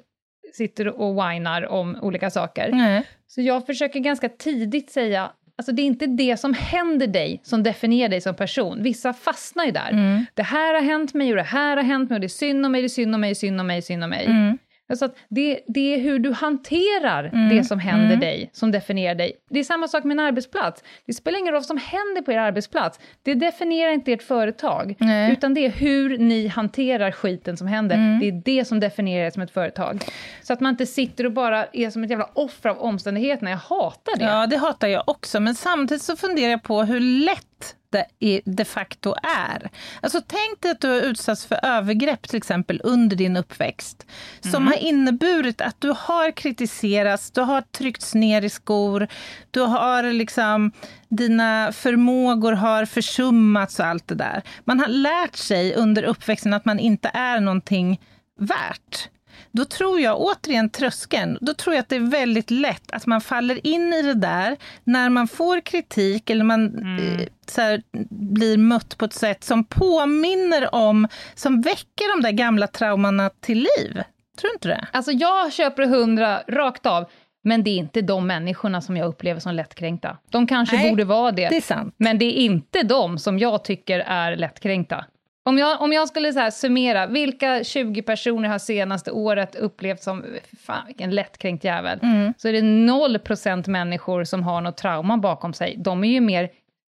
sitter 0.54 0.88
och 0.88 1.14
whinar 1.14 1.66
om 1.66 1.98
olika 2.02 2.30
saker. 2.30 2.70
Nej. 2.72 3.06
Så 3.26 3.40
jag 3.40 3.66
försöker 3.66 4.00
ganska 4.00 4.28
tidigt 4.28 4.90
säga, 4.90 5.30
alltså 5.56 5.72
det 5.72 5.82
är 5.82 5.86
inte 5.86 6.06
det 6.06 6.36
som 6.36 6.54
händer 6.54 7.06
dig 7.06 7.40
som 7.42 7.62
definierar 7.62 8.08
dig 8.08 8.20
som 8.20 8.34
person. 8.34 8.82
Vissa 8.82 9.12
fastnar 9.12 9.64
ju 9.64 9.70
där. 9.70 9.90
Mm. 9.90 10.26
Det 10.34 10.42
här 10.42 10.74
har 10.74 10.82
hänt 10.82 11.14
mig 11.14 11.30
och 11.30 11.36
det 11.36 11.42
här 11.42 11.76
har 11.76 11.84
hänt 11.84 12.10
mig 12.10 12.16
och 12.16 12.20
det 12.20 12.26
är 12.26 12.28
synd 12.28 12.66
om 12.66 12.72
mig, 12.72 12.82
det 12.82 12.86
är 12.86 12.88
synd 12.88 13.14
om 13.14 13.20
mig, 13.20 13.34
synd 13.34 13.60
om 13.60 13.66
mig, 13.66 13.82
synd 13.82 14.04
om 14.04 14.10
mig. 14.10 14.26
Mm. 14.26 14.58
Alltså 14.88 15.08
det, 15.28 15.60
det 15.66 15.94
är 15.94 15.98
hur 15.98 16.18
du 16.18 16.32
hanterar 16.32 17.24
mm. 17.24 17.56
det 17.56 17.64
som 17.64 17.78
händer 17.78 18.06
mm. 18.06 18.20
dig 18.20 18.50
som 18.52 18.70
definierar 18.70 19.14
dig. 19.14 19.32
Det 19.50 19.58
är 19.58 19.64
samma 19.64 19.88
sak 19.88 20.04
med 20.04 20.14
en 20.14 20.20
arbetsplats. 20.20 20.84
Det 21.06 21.12
spelar 21.12 21.38
ingen 21.38 21.52
roll 21.52 21.60
vad 21.60 21.66
som 21.66 21.78
händer 21.78 22.22
på 22.22 22.32
er 22.32 22.38
arbetsplats. 22.38 23.00
Det 23.22 23.34
definierar 23.34 23.92
inte 23.92 24.12
ert 24.12 24.22
företag, 24.22 24.96
Nej. 24.98 25.32
utan 25.32 25.54
det 25.54 25.66
är 25.66 25.70
hur 25.70 26.18
ni 26.18 26.46
hanterar 26.46 27.10
skiten 27.10 27.56
som 27.56 27.66
händer. 27.66 27.96
Mm. 27.96 28.18
Det 28.20 28.28
är 28.28 28.42
det 28.44 28.64
som 28.64 28.80
definierar 28.80 29.26
er 29.26 29.30
som 29.30 29.42
ett 29.42 29.50
företag. 29.50 30.04
Så 30.42 30.52
att 30.52 30.60
man 30.60 30.70
inte 30.70 30.86
sitter 30.86 31.26
och 31.26 31.32
bara 31.32 31.66
är 31.72 31.90
som 31.90 32.04
ett 32.04 32.10
jävla 32.10 32.28
offer 32.32 32.68
av 32.68 32.78
omständigheterna. 32.78 33.50
Jag 33.50 33.58
hatar 33.58 34.16
det. 34.18 34.24
Ja, 34.24 34.46
det 34.46 34.56
hatar 34.56 34.88
jag 34.88 35.02
också. 35.06 35.40
Men 35.40 35.54
samtidigt 35.54 36.02
så 36.02 36.16
funderar 36.16 36.50
jag 36.50 36.62
på 36.62 36.82
hur 36.82 37.00
lätt 37.00 37.76
är, 38.20 38.40
de 38.44 38.64
facto 38.64 39.14
är. 39.22 39.70
Alltså 40.00 40.20
tänk 40.26 40.60
dig 40.60 40.70
att 40.70 40.80
du 40.80 40.88
har 40.88 41.00
utsatts 41.00 41.46
för 41.46 41.58
övergrepp 41.62 42.28
till 42.28 42.36
exempel 42.36 42.80
under 42.84 43.16
din 43.16 43.36
uppväxt, 43.36 44.06
som 44.40 44.54
mm. 44.54 44.66
har 44.66 44.74
inneburit 44.74 45.60
att 45.60 45.80
du 45.80 45.94
har 45.98 46.30
kritiserats, 46.30 47.30
du 47.30 47.40
har 47.40 47.60
tryckts 47.60 48.14
ner 48.14 48.42
i 48.42 48.50
skor, 48.50 49.08
du 49.50 49.60
har 49.60 50.02
liksom 50.02 50.72
dina 51.08 51.72
förmågor 51.72 52.52
har 52.52 52.84
försummats 52.84 53.80
och 53.80 53.86
allt 53.86 54.08
det 54.08 54.14
där. 54.14 54.42
Man 54.64 54.80
har 54.80 54.88
lärt 54.88 55.36
sig 55.36 55.74
under 55.74 56.02
uppväxten 56.02 56.54
att 56.54 56.64
man 56.64 56.78
inte 56.78 57.10
är 57.14 57.40
någonting 57.40 58.00
värt 58.38 59.08
då 59.52 59.64
tror 59.64 60.00
jag 60.00 60.20
återigen 60.20 60.70
tröskeln, 60.70 61.38
då 61.40 61.54
tror 61.54 61.74
jag 61.74 61.82
att 61.82 61.88
det 61.88 61.96
är 61.96 62.10
väldigt 62.10 62.50
lätt 62.50 62.90
att 62.92 63.06
man 63.06 63.20
faller 63.20 63.66
in 63.66 63.92
i 63.92 64.02
det 64.02 64.14
där 64.14 64.56
när 64.84 65.08
man 65.10 65.28
får 65.28 65.60
kritik 65.60 66.30
eller 66.30 66.44
man 66.44 66.78
mm. 66.78 67.18
eh, 67.20 67.26
så 67.46 67.60
här, 67.60 67.82
blir 68.10 68.58
mött 68.58 68.98
på 68.98 69.04
ett 69.04 69.12
sätt 69.12 69.44
som 69.44 69.64
påminner 69.64 70.74
om, 70.74 71.08
som 71.34 71.60
väcker 71.60 72.16
de 72.16 72.22
där 72.22 72.32
gamla 72.32 72.66
traumorna 72.66 73.30
till 73.40 73.58
liv. 73.58 74.02
Tror 74.40 74.48
du 74.48 74.54
inte 74.54 74.68
det? 74.68 74.86
Alltså 74.92 75.12
jag 75.12 75.52
köper 75.52 75.86
hundra 75.86 76.42
rakt 76.48 76.86
av. 76.86 77.10
Men 77.46 77.64
det 77.64 77.70
är 77.70 77.76
inte 77.76 78.02
de 78.02 78.26
människorna 78.26 78.80
som 78.80 78.96
jag 78.96 79.06
upplever 79.06 79.40
som 79.40 79.54
lättkränkta. 79.54 80.18
De 80.30 80.46
kanske 80.46 80.76
Nej, 80.76 80.90
borde 80.90 81.04
vara 81.04 81.32
det, 81.32 81.48
det 81.48 81.56
är 81.56 81.60
sant. 81.60 81.94
men 81.98 82.18
det 82.18 82.24
är 82.24 82.44
inte 82.44 82.82
de 82.82 83.18
som 83.18 83.38
jag 83.38 83.64
tycker 83.64 84.00
är 84.00 84.36
lättkränkta. 84.36 85.04
Om 85.46 85.58
jag, 85.58 85.82
om 85.82 85.92
jag 85.92 86.08
skulle 86.08 86.32
så 86.32 86.38
här 86.38 86.50
summera, 86.50 87.06
vilka 87.06 87.64
20 87.64 88.02
personer 88.02 88.48
har 88.48 88.58
senaste 88.58 89.10
året 89.10 89.54
upplevt 89.54 90.02
som, 90.02 90.24
fan 90.66 90.86
vilken 90.86 91.10
lättkränkt 91.10 91.64
jävel, 91.64 91.98
mm. 92.02 92.34
så 92.36 92.48
är 92.48 92.52
det 92.52 92.60
0% 92.60 93.70
människor 93.70 94.24
som 94.24 94.42
har 94.42 94.60
något 94.60 94.76
trauma 94.76 95.16
bakom 95.16 95.52
sig. 95.52 95.76
De 95.78 96.04
är 96.04 96.08
ju 96.08 96.20
mer 96.20 96.50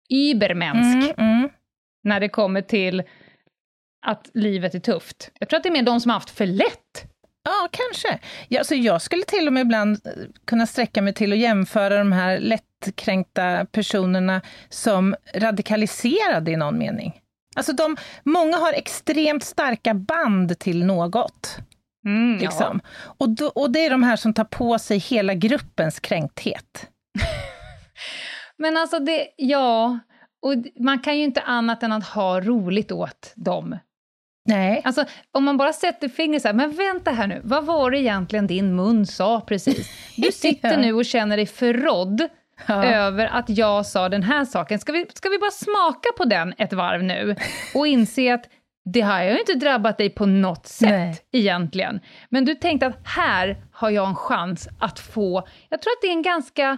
übermänsk 0.09 1.17
mm, 1.17 1.35
mm. 1.35 1.49
när 2.03 2.19
det 2.19 2.29
kommer 2.29 2.61
till 2.61 3.03
att 4.05 4.29
livet 4.33 4.75
är 4.75 4.79
tufft. 4.79 5.31
Jag 5.39 5.49
tror 5.49 5.57
att 5.57 5.63
det 5.63 5.69
är 5.69 5.73
mer 5.73 5.83
de 5.83 6.01
som 6.01 6.09
har 6.09 6.15
haft 6.15 6.29
för 6.29 6.45
lätt. 6.45 7.05
Ja, 7.43 7.69
kanske. 7.71 8.19
Ja, 8.47 8.63
så 8.63 8.75
jag 8.75 9.01
skulle 9.01 9.23
till 9.23 9.47
och 9.47 9.53
med 9.53 9.61
ibland 9.61 10.07
eh, 10.07 10.11
kunna 10.45 10.67
sträcka 10.67 11.01
mig 11.01 11.13
till 11.13 11.33
att 11.33 11.39
jämföra 11.39 11.97
de 11.97 12.11
här 12.11 12.39
lättkränkta 12.39 13.65
personerna 13.71 14.41
som 14.69 15.15
radikaliserade 15.35 16.51
i 16.51 16.55
någon 16.55 16.77
mening. 16.77 17.21
Alltså 17.59 17.73
de, 17.73 17.97
många 18.23 18.57
har 18.57 18.73
extremt 18.73 19.43
starka 19.43 19.93
band 19.93 20.59
till 20.59 20.85
något. 20.85 21.57
Mm, 22.05 22.37
liksom. 22.37 22.81
ja. 22.83 23.13
och, 23.17 23.29
då, 23.29 23.47
och 23.47 23.71
det 23.71 23.85
är 23.85 23.89
de 23.89 24.03
här 24.03 24.15
som 24.15 24.33
tar 24.33 24.43
på 24.43 24.79
sig 24.79 24.97
hela 24.97 25.33
gruppens 25.33 25.99
kränkthet. 25.99 26.87
Men 28.57 28.77
alltså, 28.77 28.99
det, 28.99 29.27
ja, 29.35 29.99
och 30.41 30.53
man 30.79 30.99
kan 30.99 31.17
ju 31.17 31.23
inte 31.23 31.41
annat 31.41 31.83
än 31.83 31.91
att 31.91 32.05
ha 32.05 32.41
roligt 32.41 32.91
åt 32.91 33.33
dem. 33.35 33.77
Nej. 34.45 34.81
Alltså, 34.83 35.05
om 35.31 35.43
man 35.43 35.57
bara 35.57 35.73
sätter 35.73 36.09
fingret 36.09 36.41
så 36.41 36.47
här, 36.47 36.55
men 36.55 36.71
vänta 36.71 37.11
här 37.11 37.27
nu, 37.27 37.41
vad 37.43 37.65
var 37.65 37.91
det 37.91 37.99
egentligen 37.99 38.47
din 38.47 38.75
mun 38.75 39.05
sa 39.05 39.41
precis? 39.41 39.89
Du 40.15 40.31
sitter 40.31 40.77
nu 40.77 40.93
och 40.93 41.05
känner 41.05 41.37
dig 41.37 41.45
förrådd 41.45 42.29
ja. 42.65 42.83
över 42.83 43.25
att 43.27 43.49
jag 43.49 43.85
sa 43.85 44.09
den 44.09 44.23
här 44.23 44.45
saken. 44.45 44.79
Ska 44.79 44.91
vi, 44.91 45.05
ska 45.13 45.29
vi 45.29 45.37
bara 45.37 45.51
smaka 45.51 46.09
på 46.17 46.25
den 46.25 46.53
ett 46.57 46.73
varv 46.73 47.03
nu 47.03 47.35
och 47.75 47.87
inse 47.87 48.33
att 48.33 48.45
det 48.93 49.01
har 49.01 49.23
ju 49.23 49.39
inte 49.39 49.53
drabbat 49.53 49.97
dig 49.97 50.09
på 50.09 50.25
något 50.25 50.67
sätt 50.67 50.89
Nej. 50.89 51.21
egentligen. 51.31 51.99
Men 52.29 52.45
du 52.45 52.55
tänkte 52.55 52.87
att 52.87 53.07
här 53.07 53.57
har 53.71 53.89
jag 53.89 54.07
en 54.07 54.15
chans 54.15 54.67
att 54.79 54.99
få, 54.99 55.47
jag 55.69 55.81
tror 55.81 55.91
att 55.91 56.01
det 56.01 56.07
är 56.07 56.11
en 56.11 56.21
ganska 56.21 56.77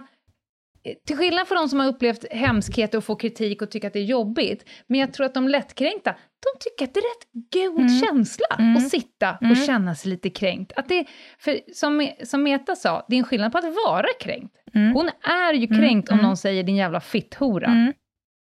till 1.06 1.16
skillnad 1.16 1.48
från 1.48 1.56
de 1.56 1.68
som 1.68 1.80
har 1.80 1.86
upplevt 1.86 2.32
hemskheter 2.32 2.98
och 2.98 3.04
får 3.04 3.16
kritik 3.16 3.62
och 3.62 3.70
tycker 3.70 3.86
att 3.86 3.92
det 3.92 3.98
är 3.98 4.04
jobbigt, 4.04 4.68
men 4.86 5.00
jag 5.00 5.12
tror 5.12 5.26
att 5.26 5.34
de 5.34 5.48
lättkränkta, 5.48 6.10
de 6.12 6.58
tycker 6.60 6.84
att 6.84 6.94
det 6.94 7.00
är 7.00 7.02
rätt 7.02 7.52
god 7.52 7.80
mm. 7.80 8.00
känsla 8.00 8.56
mm. 8.58 8.76
att 8.76 8.88
sitta 8.88 9.30
och 9.30 9.42
mm. 9.42 9.56
känna 9.56 9.94
sig 9.94 10.10
lite 10.10 10.30
kränkt. 10.30 10.72
Att 10.76 10.88
det, 10.88 11.04
för 11.38 11.60
som, 11.74 12.10
som 12.22 12.42
Meta 12.42 12.76
sa, 12.76 13.06
det 13.08 13.16
är 13.16 13.18
en 13.18 13.24
skillnad 13.24 13.52
på 13.52 13.58
att 13.58 13.74
vara 13.86 14.06
kränkt. 14.20 14.56
Mm. 14.74 14.92
Hon 14.92 15.10
är 15.22 15.54
ju 15.54 15.66
kränkt 15.66 16.08
om 16.08 16.18
mm. 16.18 16.26
någon 16.26 16.36
säger 16.36 16.62
din 16.62 16.76
jävla 16.76 17.00
fitthora. 17.00 17.66
Mm. 17.66 17.92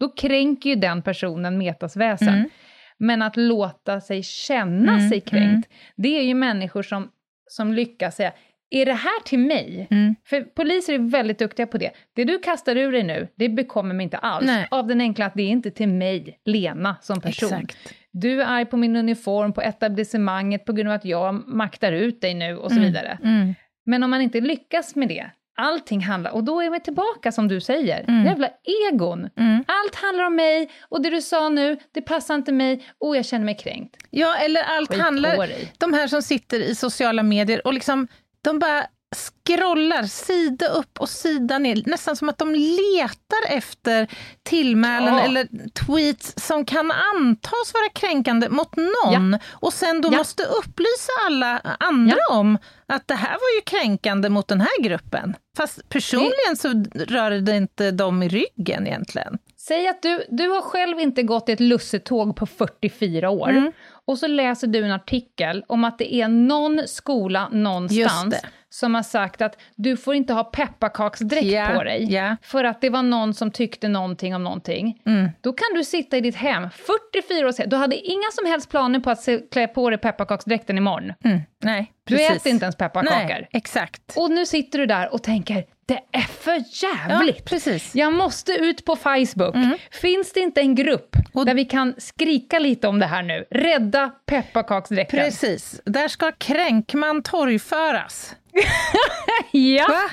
Då 0.00 0.08
kränker 0.08 0.70
ju 0.70 0.76
den 0.76 1.02
personen 1.02 1.58
Metas 1.58 1.96
väsen. 1.96 2.50
Men 2.98 3.22
att 3.22 3.36
låta 3.36 4.00
sig 4.00 4.22
känna 4.22 5.08
sig 5.08 5.20
kränkt, 5.20 5.68
det 5.96 6.18
är 6.18 6.22
ju 6.22 6.34
människor 6.34 6.82
som, 6.82 7.08
som 7.46 7.74
lyckas 7.74 8.16
säga 8.16 8.32
är 8.70 8.86
det 8.86 8.92
här 8.92 9.22
till 9.24 9.38
mig? 9.38 9.86
Mm. 9.90 10.14
För 10.24 10.42
poliser 10.42 10.94
är 10.94 10.98
väldigt 10.98 11.38
duktiga 11.38 11.66
på 11.66 11.78
det. 11.78 11.90
Det 12.12 12.24
du 12.24 12.38
kastar 12.38 12.76
ur 12.76 12.92
dig 12.92 13.02
nu, 13.02 13.28
det 13.34 13.48
bekommer 13.48 13.94
mig 13.94 14.04
inte 14.04 14.18
alls. 14.18 14.46
Nej. 14.46 14.68
Av 14.70 14.86
den 14.86 15.00
enkla 15.00 15.26
att 15.26 15.34
det 15.34 15.42
är 15.42 15.48
inte 15.48 15.70
till 15.70 15.88
mig, 15.88 16.38
Lena, 16.44 16.96
som 17.00 17.20
person. 17.20 17.52
Exakt. 17.52 17.94
Du 18.12 18.42
är 18.42 18.46
arg 18.46 18.66
på 18.66 18.76
min 18.76 18.96
uniform, 18.96 19.52
på 19.52 19.62
etablissemanget 19.62 20.64
på 20.64 20.72
grund 20.72 20.88
av 20.88 20.94
att 20.94 21.04
jag 21.04 21.48
maktar 21.48 21.92
ut 21.92 22.20
dig 22.20 22.34
nu 22.34 22.56
och 22.56 22.70
så 22.70 22.76
mm. 22.76 22.86
vidare. 22.86 23.18
Mm. 23.24 23.54
Men 23.86 24.02
om 24.02 24.10
man 24.10 24.20
inte 24.20 24.40
lyckas 24.40 24.94
med 24.94 25.08
det, 25.08 25.30
allting 25.58 26.00
handlar, 26.00 26.30
och 26.30 26.44
då 26.44 26.60
är 26.60 26.70
vi 26.70 26.80
tillbaka 26.80 27.32
som 27.32 27.48
du 27.48 27.60
säger, 27.60 28.04
mm. 28.08 28.26
jävla 28.26 28.50
egon. 28.90 29.30
Mm. 29.36 29.64
Allt 29.66 29.94
handlar 29.94 30.24
om 30.24 30.36
mig, 30.36 30.70
och 30.88 31.02
det 31.02 31.10
du 31.10 31.22
sa 31.22 31.48
nu, 31.48 31.78
det 31.92 32.02
passar 32.02 32.34
inte 32.34 32.52
mig, 32.52 32.86
och 32.98 33.16
jag 33.16 33.26
känner 33.26 33.44
mig 33.44 33.56
kränkt. 33.56 33.96
Ja, 34.10 34.36
eller 34.36 34.62
allt 34.62 34.90
Skit 34.90 35.00
handlar, 35.00 35.48
de 35.78 35.92
här 35.92 36.06
som 36.06 36.22
sitter 36.22 36.60
i 36.60 36.74
sociala 36.74 37.22
medier 37.22 37.66
och 37.66 37.74
liksom 37.74 38.08
de 38.42 38.58
bara 38.58 38.86
scrollar 39.16 40.02
sida 40.02 40.68
upp 40.68 41.00
och 41.00 41.08
sida 41.08 41.58
ner, 41.58 41.82
nästan 41.86 42.16
som 42.16 42.28
att 42.28 42.38
de 42.38 42.54
letar 42.54 43.56
efter 43.56 44.08
tillmälen 44.42 45.14
ja. 45.14 45.20
eller 45.20 45.48
tweets 45.86 46.46
som 46.46 46.64
kan 46.64 46.90
antas 46.90 47.74
vara 47.74 47.88
kränkande 47.94 48.48
mot 48.48 48.76
någon 48.76 49.32
ja. 49.32 49.38
och 49.52 49.72
sen 49.72 50.00
då 50.00 50.08
ja. 50.12 50.18
måste 50.18 50.42
upplysa 50.42 51.12
alla 51.26 51.58
andra 51.78 52.16
om 52.30 52.58
att 52.86 53.08
det 53.08 53.14
här 53.14 53.32
var 53.32 53.56
ju 53.56 53.80
kränkande 53.80 54.28
mot 54.28 54.48
den 54.48 54.60
här 54.60 54.82
gruppen. 54.82 55.36
Fast 55.56 55.88
personligen 55.88 56.56
så 56.56 56.68
rör 56.94 57.30
det 57.30 57.56
inte 57.56 57.90
dem 57.90 58.22
i 58.22 58.28
ryggen 58.28 58.86
egentligen. 58.86 59.38
Säg 59.56 59.88
att 59.88 60.02
du, 60.02 60.24
du 60.28 60.48
har 60.48 60.60
själv 60.60 61.00
inte 61.00 61.22
gått 61.22 61.48
i 61.48 61.52
ett 61.52 61.60
lussetåg 61.60 62.36
på 62.36 62.46
44 62.46 63.30
år 63.30 63.48
mm. 63.48 63.72
och 64.04 64.18
så 64.18 64.26
läser 64.26 64.66
du 64.66 64.84
en 64.84 64.92
artikel 64.92 65.64
om 65.66 65.84
att 65.84 65.98
det 65.98 66.14
är 66.14 66.28
någon 66.28 66.88
skola 66.88 67.48
någonstans 67.52 68.34
som 68.78 68.94
har 68.94 69.02
sagt 69.02 69.42
att 69.42 69.58
du 69.76 69.96
får 69.96 70.14
inte 70.14 70.32
ha 70.32 70.44
pepparkaksdräkt 70.44 71.44
yeah, 71.44 71.76
på 71.76 71.84
dig 71.84 72.12
yeah. 72.12 72.36
för 72.42 72.64
att 72.64 72.80
det 72.80 72.90
var 72.90 73.02
någon 73.02 73.34
som 73.34 73.50
tyckte 73.50 73.88
någonting 73.88 74.34
om 74.34 74.44
någonting. 74.44 75.02
Mm. 75.06 75.30
Då 75.40 75.52
kan 75.52 75.66
du 75.74 75.84
sitta 75.84 76.16
i 76.16 76.20
ditt 76.20 76.36
hem 76.36 76.70
44 76.70 77.48
år 77.48 77.52
senare, 77.52 77.70
du 77.70 77.76
hade 77.76 77.96
inga 77.96 78.30
som 78.32 78.46
helst 78.46 78.70
planer 78.70 79.00
på 79.00 79.10
att 79.10 79.20
se, 79.20 79.40
klä 79.50 79.66
på 79.66 79.90
dig 79.90 79.98
pepparkaksdräkten 79.98 80.78
imorgon. 80.78 81.12
Mm. 81.24 81.40
Nej, 81.62 81.92
precis. 82.04 82.28
Du 82.28 82.34
äter 82.34 82.52
inte 82.52 82.64
ens 82.64 82.76
pepparkakor. 82.76 83.28
Nej, 83.28 83.48
exakt. 83.52 84.16
Och 84.16 84.30
nu 84.30 84.46
sitter 84.46 84.78
du 84.78 84.86
där 84.86 85.14
och 85.14 85.22
tänker, 85.22 85.64
det 85.88 86.00
är 86.12 86.20
för 86.20 86.62
jävligt! 86.84 87.36
Ja, 87.36 87.42
precis. 87.44 87.94
Jag 87.94 88.12
måste 88.12 88.52
ut 88.52 88.84
på 88.84 88.96
Facebook. 88.96 89.54
Mm. 89.54 89.78
Finns 89.90 90.32
det 90.32 90.40
inte 90.40 90.60
en 90.60 90.74
grupp 90.74 91.16
och, 91.32 91.46
där 91.46 91.54
vi 91.54 91.64
kan 91.64 91.94
skrika 91.98 92.58
lite 92.58 92.88
om 92.88 92.98
det 92.98 93.06
här 93.06 93.22
nu? 93.22 93.44
Rädda 93.50 94.10
pepparkaksdräkten. 94.26 95.20
Precis. 95.20 95.80
Där 95.84 96.08
ska 96.08 96.32
kränkman 96.32 97.22
torgföras. 97.22 98.36
ja! 99.52 99.86
Va? 99.88 100.10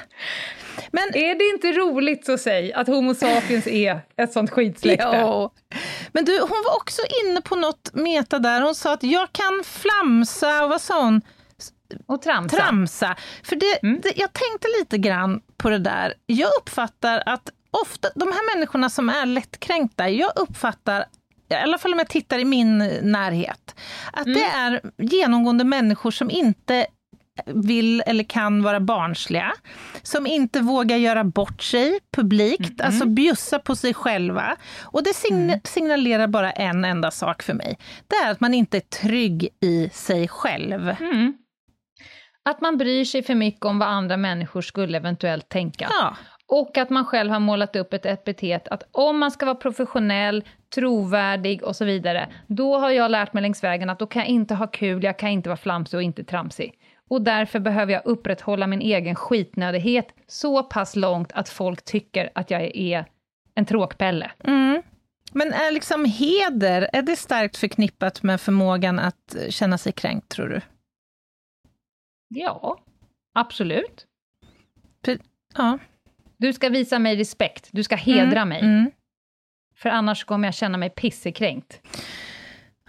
Men 0.92 1.16
är 1.16 1.36
det 1.36 1.50
inte 1.54 1.80
roligt, 1.80 2.26
så 2.26 2.38
säg, 2.38 2.74
att 2.74 2.88
Homo 2.88 3.16
sapiens 3.16 3.68
är 3.68 4.02
ett 4.18 4.34
sånt 4.34 4.50
skitsläkte? 4.50 5.04
Ja. 5.06 5.52
Men 6.12 6.26
du, 6.26 6.40
hon 6.40 6.64
var 6.66 6.76
också 6.76 7.02
inne 7.24 7.42
på 7.42 7.56
något 7.56 7.94
meta 7.94 8.40
där. 8.40 8.62
Hon 8.62 8.76
sa 8.76 8.94
att 8.94 9.04
jag 9.04 9.32
kan 9.32 9.64
flamsa, 9.66 10.64
och 10.64 10.70
vad 10.70 10.82
sa 10.82 11.04
hon? 11.04 11.22
Och 12.06 12.22
tramsa. 12.22 12.58
tramsa. 12.58 13.16
För 13.44 13.56
det, 13.56 13.84
mm. 13.84 14.02
det, 14.02 14.14
jag 14.16 14.34
tänkte 14.34 14.68
lite 14.80 14.98
grann 14.98 15.42
på 15.58 15.70
det 15.70 15.80
där. 15.80 16.14
Jag 16.26 16.50
uppfattar 16.62 17.24
att 17.26 17.50
ofta, 17.72 18.10
de 18.16 18.32
här 18.32 18.56
människorna 18.56 18.90
som 18.90 19.10
är 19.10 19.26
lättkränkta, 19.26 20.10
jag 20.10 20.32
uppfattar 20.36 21.06
i 21.50 21.54
alla 21.54 21.78
fall 21.78 21.94
om 21.94 22.00
jag 22.00 22.10
tittar 22.10 22.40
i 22.40 22.46
min 22.46 22.78
närhet, 23.02 23.76
att 24.14 24.26
mm. 24.26 24.34
det 24.40 24.46
är 24.46 24.82
genomgående 24.98 25.64
människor 25.64 26.12
som 26.12 26.30
inte 26.30 26.88
vill 27.46 28.04
eller 28.06 28.24
kan 28.24 28.64
vara 28.64 28.80
barnsliga, 28.80 29.54
som 30.04 30.28
inte 30.28 30.60
vågar 30.60 30.98
göra 30.98 31.24
bort 31.24 31.62
sig 31.62 32.00
publikt, 32.12 32.80
mm. 32.80 32.88
alltså 32.88 33.06
bjussa 33.06 33.60
på 33.60 33.76
sig 33.76 33.94
själva. 33.94 34.56
Och 34.84 35.04
det 35.04 35.14
sign 35.14 35.44
mm. 35.44 35.60
signalerar 35.64 36.28
bara 36.28 36.52
en 36.52 36.86
enda 36.86 37.12
sak 37.12 37.44
för 37.44 37.54
mig. 37.54 37.78
Det 38.08 38.16
är 38.16 38.32
att 38.32 38.40
man 38.40 38.54
inte 38.54 38.78
är 38.78 38.82
trygg 38.82 39.50
i 39.62 39.90
sig 39.90 40.28
själv. 40.28 40.90
Mm. 40.90 41.34
Att 42.50 42.62
man 42.62 42.78
bryr 42.78 43.06
sig 43.06 43.24
för 43.24 43.36
mycket 43.36 43.66
om 43.66 43.80
vad 43.80 43.88
andra 43.88 44.18
människor 44.18 44.62
skulle 44.62 44.98
eventuellt 44.98 45.50
tänka. 45.50 45.88
Ja. 45.90 46.16
Och 46.48 46.78
att 46.78 46.90
man 46.90 47.06
själv 47.06 47.32
har 47.32 47.40
målat 47.40 47.76
upp 47.76 47.94
ett 47.94 48.06
epitet 48.06 48.68
att 48.68 48.84
om 48.92 49.20
man 49.20 49.32
ska 49.32 49.46
vara 49.46 49.56
professionell, 49.56 50.44
trovärdig 50.76 51.64
och 51.64 51.76
så 51.76 51.86
vidare, 51.86 52.28
då 52.48 52.78
har 52.78 52.90
jag 52.90 53.12
lärt 53.12 53.34
mig 53.34 53.42
längs 53.42 53.64
vägen 53.64 53.90
att 53.90 54.00
då 54.00 54.08
kan 54.08 54.20
jag 54.20 54.30
inte 54.30 54.56
ha 54.56 54.68
kul, 54.68 55.04
jag 55.04 55.20
kan 55.20 55.30
inte 55.30 55.50
vara 55.50 55.58
flamsig 55.58 55.98
och 55.98 56.04
inte 56.04 56.24
tramsig. 56.24 56.74
Och 57.10 57.22
därför 57.22 57.60
behöver 57.60 57.94
jag 57.94 58.06
upprätthålla 58.06 58.68
min 58.68 58.82
egen 58.82 59.16
skitnödighet 59.16 60.08
så 60.28 60.64
pass 60.64 60.96
långt 60.96 61.32
att 61.32 61.50
folk 61.50 61.86
tycker 61.86 62.30
att 62.36 62.52
jag 62.52 62.62
är 62.76 63.06
en 63.56 63.66
tråkpelle. 63.66 64.32
Mm. 64.44 64.82
Men 65.32 65.54
är 65.54 65.72
liksom 65.72 66.06
heder, 66.06 66.90
är 66.94 67.02
det 67.02 67.16
starkt 67.16 67.58
förknippat 67.58 68.24
med 68.24 68.42
förmågan 68.42 69.00
att 69.00 69.36
känna 69.50 69.78
sig 69.78 69.92
kränkt, 69.92 70.30
tror 70.30 70.48
du? 70.50 70.62
Ja, 72.28 72.80
absolut. 73.34 74.06
För, 75.06 75.18
ja. 75.56 75.78
Du 76.38 76.54
ska 76.54 76.70
visa 76.70 77.00
mig 77.00 77.16
respekt, 77.16 77.70
du 77.72 77.84
ska 77.84 77.96
hedra 77.96 78.42
Mm, 78.42 78.50
mig. 78.50 78.60
mm. 78.60 78.92
För 79.76 79.90
annars 79.90 80.24
kommer 80.24 80.48
jag 80.48 80.56
känna 80.56 80.78
mig 80.78 80.90
pissekränkt. 80.90 81.82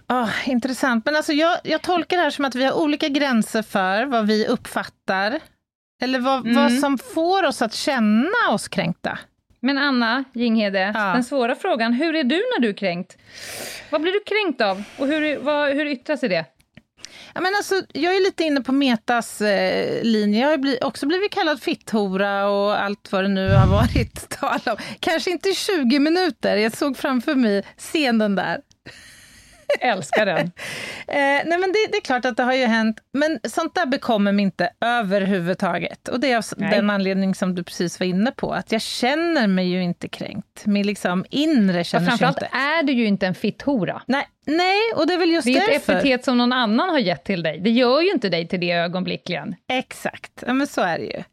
Ah, 0.09 0.29
intressant. 0.45 1.05
Men 1.05 1.15
alltså 1.15 1.33
jag, 1.33 1.57
jag 1.63 1.81
tolkar 1.81 2.17
det 2.17 2.23
här 2.23 2.29
som 2.29 2.45
att 2.45 2.55
vi 2.55 2.63
har 2.65 2.73
olika 2.73 3.07
gränser 3.07 3.61
för 3.61 4.05
vad 4.05 4.27
vi 4.27 4.47
uppfattar, 4.47 5.39
eller 6.03 6.19
vad, 6.19 6.39
Mm. 6.47 6.55
vad 6.55 6.73
som 6.73 6.97
får 6.97 7.43
oss 7.45 7.61
att 7.61 7.73
känna 7.73 8.49
oss 8.51 8.67
kränkta. 8.67 9.19
Men 9.59 9.77
Anna 9.77 10.23
Jinghede, 10.33 10.91
Ja. 10.95 11.13
den 11.13 11.23
svåra 11.23 11.55
frågan, 11.55 11.93
hur 11.93 12.15
är 12.15 12.23
du 12.23 12.35
när 12.35 12.59
du 12.59 12.69
är 12.69 12.73
kränkt? 12.73 13.17
Vad 13.89 14.01
blir 14.01 14.11
du 14.11 14.19
kränkt 14.19 14.61
av? 14.61 14.83
Och 14.99 15.07
hur, 15.07 15.37
vad, 15.39 15.69
hur 15.69 15.85
yttrar 15.85 16.15
sig 16.17 16.29
det? 16.29 16.45
Ja, 17.33 17.41
men 17.41 17.55
alltså, 17.55 17.75
jag 17.93 18.15
är 18.15 18.19
lite 18.25 18.43
inne 18.43 18.61
på 18.61 18.71
Metas 18.71 19.41
eh, 19.41 20.03
linje. 20.03 20.41
Jag 20.41 20.49
har 20.49 20.57
bli, 20.57 20.79
också 20.81 21.05
blivit 21.05 21.31
kallad 21.33 21.61
fitthora 21.61 22.47
och 22.49 22.81
allt 22.83 23.11
vad 23.11 23.23
det 23.23 23.27
nu 23.27 23.49
har 23.49 23.67
varit 23.67 24.29
tal 24.39 24.59
om. 24.65 24.75
Kanske 24.99 25.31
inte 25.31 25.53
20 25.53 25.99
minuter, 25.99 26.57
jag 26.57 26.77
såg 26.77 26.97
framför 26.97 27.35
mig 27.35 27.63
scenen 27.77 28.35
där. 28.35 28.61
Älskar 29.79 30.25
den. 30.25 30.39
Eh, 31.07 31.15
nej 31.45 31.45
men 31.57 31.61
det, 31.71 31.87
det 31.91 31.97
är 31.97 32.01
klart 32.01 32.25
att 32.25 32.37
det 32.37 32.43
har 32.43 32.53
ju 32.53 32.65
hänt, 32.65 32.97
men 33.13 33.39
sånt 33.43 33.75
där 33.75 33.85
bekommer 33.85 34.31
mig 34.31 34.43
inte 34.43 34.69
överhuvudtaget. 34.81 36.07
Och 36.07 36.19
det 36.19 36.31
är 36.31 36.37
av 36.37 36.43
Nej. 36.57 36.69
den 36.71 36.89
anledning 36.89 37.35
som 37.35 37.55
du 37.55 37.63
precis 37.63 37.99
var 37.99 38.07
inne 38.07 38.31
på, 38.31 38.53
att 38.53 38.71
jag 38.71 38.81
känner 38.81 39.47
mig 39.47 39.67
ju 39.67 39.83
inte 39.83 40.07
kränkt. 40.07 40.65
Min 40.65 40.87
liksom 40.87 41.25
inre 41.29 41.83
känner 41.83 42.05
sig 42.05 42.17
framförallt 42.17 42.37
inte. 42.41 42.57
är 42.57 42.83
du 42.83 42.93
ju 42.93 43.05
inte 43.05 43.27
en 43.27 43.35
fitthora. 43.35 44.01
Nej, 44.05 44.27
nej, 44.45 44.77
och 44.95 45.07
det 45.07 45.13
är 45.13 45.17
väl 45.17 45.29
just 45.31 45.45
Det 45.45 45.53
är 45.57 45.61
ett 45.61 45.67
därför. 45.73 45.93
epitet 45.93 46.25
som 46.25 46.37
någon 46.37 46.53
annan 46.53 46.89
har 46.89 46.99
gett 46.99 47.23
till 47.23 47.43
dig. 47.43 47.59
Det 47.59 47.69
gör 47.69 48.01
ju 48.01 48.11
inte 48.11 48.29
dig 48.29 48.47
till 48.47 48.59
det 48.59 48.71
ögonblickligen. 48.71 49.55
Exakt, 49.71 50.43
ja, 50.47 50.53
men 50.53 50.67
så 50.67 50.81
är 50.81 50.97
det 50.97 51.05
ju. 51.05 51.23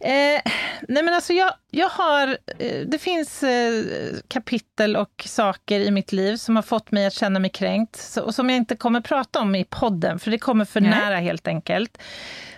Eh, 0.00 0.52
nej 0.88 1.02
men 1.02 1.14
alltså 1.14 1.32
jag, 1.32 1.52
jag 1.70 1.88
har, 1.88 2.38
eh, 2.58 2.86
det 2.86 2.98
finns 2.98 3.42
eh, 3.42 3.84
kapitel 4.28 4.96
och 4.96 5.24
saker 5.26 5.80
i 5.80 5.90
mitt 5.90 6.12
liv 6.12 6.36
som 6.36 6.56
har 6.56 6.62
fått 6.62 6.90
mig 6.90 7.06
att 7.06 7.12
känna 7.12 7.38
mig 7.38 7.50
kränkt, 7.50 7.96
så, 7.96 8.22
och 8.22 8.34
som 8.34 8.50
jag 8.50 8.56
inte 8.56 8.76
kommer 8.76 9.00
prata 9.00 9.40
om 9.40 9.54
i 9.54 9.64
podden, 9.64 10.18
för 10.18 10.30
det 10.30 10.38
kommer 10.38 10.64
för 10.64 10.80
Nej. 10.80 10.90
nära 10.90 11.16
helt 11.16 11.48
enkelt. 11.48 11.98